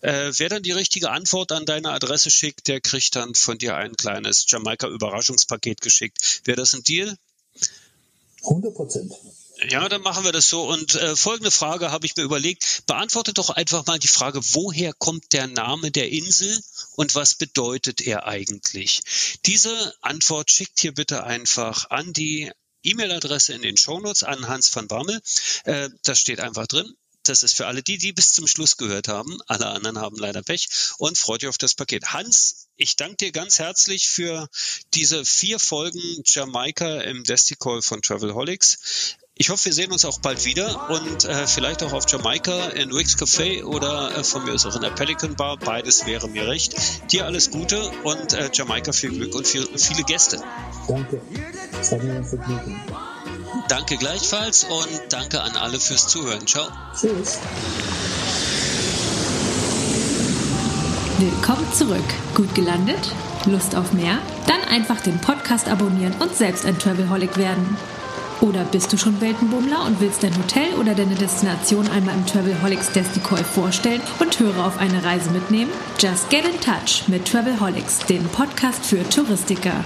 äh, 0.00 0.32
wer 0.36 0.48
dann 0.48 0.62
die 0.62 0.72
richtige 0.72 1.10
Antwort 1.10 1.52
an 1.52 1.66
deine 1.66 1.92
Adresse 1.92 2.30
schickt, 2.30 2.68
der 2.68 2.80
kriegt 2.80 3.14
dann 3.16 3.34
von 3.34 3.58
dir 3.58 3.76
ein 3.76 3.94
kleines 3.96 4.44
Jamaika-Überraschungspaket 4.48 5.80
geschickt. 5.80 6.42
Wäre 6.44 6.56
das 6.56 6.74
ein 6.74 6.82
Deal? 6.82 7.16
100 8.42 8.74
Prozent. 8.74 9.12
Ja, 9.68 9.88
dann 9.88 10.02
machen 10.02 10.24
wir 10.24 10.32
das 10.32 10.48
so. 10.48 10.68
Und 10.68 10.94
äh, 10.96 11.14
folgende 11.14 11.50
Frage 11.50 11.90
habe 11.92 12.06
ich 12.06 12.16
mir 12.16 12.24
überlegt. 12.24 12.82
Beantworte 12.86 13.32
doch 13.32 13.50
einfach 13.50 13.86
mal 13.86 13.98
die 13.98 14.08
Frage, 14.08 14.40
woher 14.52 14.92
kommt 14.92 15.32
der 15.32 15.46
Name 15.46 15.90
der 15.90 16.10
Insel 16.10 16.58
und 16.94 17.14
was 17.14 17.34
bedeutet 17.34 18.00
er 18.00 18.26
eigentlich? 18.26 19.02
Diese 19.46 19.94
Antwort 20.00 20.50
schickt 20.50 20.80
hier 20.80 20.92
bitte 20.92 21.24
einfach 21.24 21.90
an 21.90 22.12
die 22.12 22.50
E-Mail-Adresse 22.84 23.54
in 23.54 23.62
den 23.62 23.76
Shownotes 23.76 24.22
an 24.22 24.48
Hans 24.48 24.74
van 24.74 24.88
Bammel. 24.88 25.20
Äh, 25.64 25.88
das 26.02 26.18
steht 26.18 26.40
einfach 26.40 26.66
drin. 26.66 26.96
Das 27.24 27.44
ist 27.44 27.56
für 27.56 27.68
alle 27.68 27.84
die, 27.84 27.98
die 27.98 28.12
bis 28.12 28.32
zum 28.32 28.48
Schluss 28.48 28.76
gehört 28.76 29.06
haben. 29.06 29.38
Alle 29.46 29.66
anderen 29.66 29.98
haben 29.98 30.16
leider 30.16 30.42
Pech 30.42 30.68
und 30.98 31.16
freut 31.16 31.44
euch 31.44 31.50
auf 31.50 31.58
das 31.58 31.74
Paket. 31.74 32.12
Hans, 32.12 32.66
ich 32.76 32.96
danke 32.96 33.16
dir 33.16 33.32
ganz 33.32 33.60
herzlich 33.60 34.08
für 34.08 34.48
diese 34.94 35.24
vier 35.24 35.60
Folgen 35.60 36.00
Jamaika 36.24 37.00
im 37.02 37.22
Desticall 37.22 37.80
von 37.80 38.02
Travelholics. 38.02 39.16
Ich 39.42 39.50
hoffe, 39.50 39.64
wir 39.64 39.72
sehen 39.72 39.90
uns 39.90 40.04
auch 40.04 40.20
bald 40.20 40.44
wieder 40.44 40.88
und 40.88 41.24
äh, 41.24 41.48
vielleicht 41.48 41.82
auch 41.82 41.92
auf 41.92 42.04
Jamaika 42.08 42.68
in 42.68 42.94
Wicks 42.94 43.16
Café 43.16 43.64
oder 43.64 44.16
äh, 44.16 44.22
von 44.22 44.44
mir 44.44 44.54
aus 44.54 44.64
auch 44.66 44.76
in 44.76 44.82
der 44.82 44.90
Pelican 44.90 45.34
Bar. 45.34 45.56
Beides 45.56 46.06
wäre 46.06 46.28
mir 46.28 46.46
recht. 46.46 46.76
Dir 47.10 47.26
alles 47.26 47.50
Gute 47.50 47.90
und 48.04 48.34
äh, 48.34 48.50
Jamaika 48.52 48.92
viel 48.92 49.10
Glück 49.10 49.34
und 49.34 49.44
viel, 49.44 49.66
viele 49.76 50.04
Gäste. 50.04 50.40
Danke. 50.86 51.20
Es 51.80 51.90
hat 51.90 52.04
mir 52.04 52.12
ein 52.12 52.24
Vergnügen. 52.24 52.80
Danke 53.66 53.96
gleichfalls 53.96 54.62
und 54.62 55.00
danke 55.08 55.40
an 55.40 55.56
alle 55.56 55.80
fürs 55.80 56.06
Zuhören. 56.06 56.46
Ciao. 56.46 56.68
Tschüss. 56.94 57.38
Willkommen 61.18 61.66
zurück. 61.74 62.14
Gut 62.36 62.54
gelandet? 62.54 63.10
Lust 63.46 63.74
auf 63.74 63.92
mehr? 63.92 64.18
Dann 64.46 64.62
einfach 64.70 65.00
den 65.00 65.20
Podcast 65.20 65.66
abonnieren 65.66 66.14
und 66.20 66.32
selbst 66.36 66.64
ein 66.64 66.78
Travelholic 66.78 67.36
werden. 67.36 67.76
Oder 68.42 68.64
bist 68.64 68.92
du 68.92 68.98
schon 68.98 69.20
Weltenbummler 69.20 69.86
und 69.86 70.00
willst 70.00 70.24
dein 70.24 70.36
Hotel 70.36 70.74
oder 70.74 70.96
deine 70.96 71.14
Destination 71.14 71.88
einmal 71.88 72.16
im 72.16 72.26
Travelholics 72.26 72.90
Decoy 72.90 73.42
vorstellen 73.44 74.02
und 74.18 74.38
Hörer 74.40 74.66
auf 74.66 74.78
eine 74.78 75.04
Reise 75.04 75.30
mitnehmen? 75.30 75.70
Just 76.00 76.28
get 76.28 76.44
in 76.44 76.60
touch 76.60 77.06
mit 77.06 77.24
Travelholics, 77.24 78.00
dem 78.06 78.24
Podcast 78.24 78.84
für 78.84 79.08
Touristiker. 79.08 79.84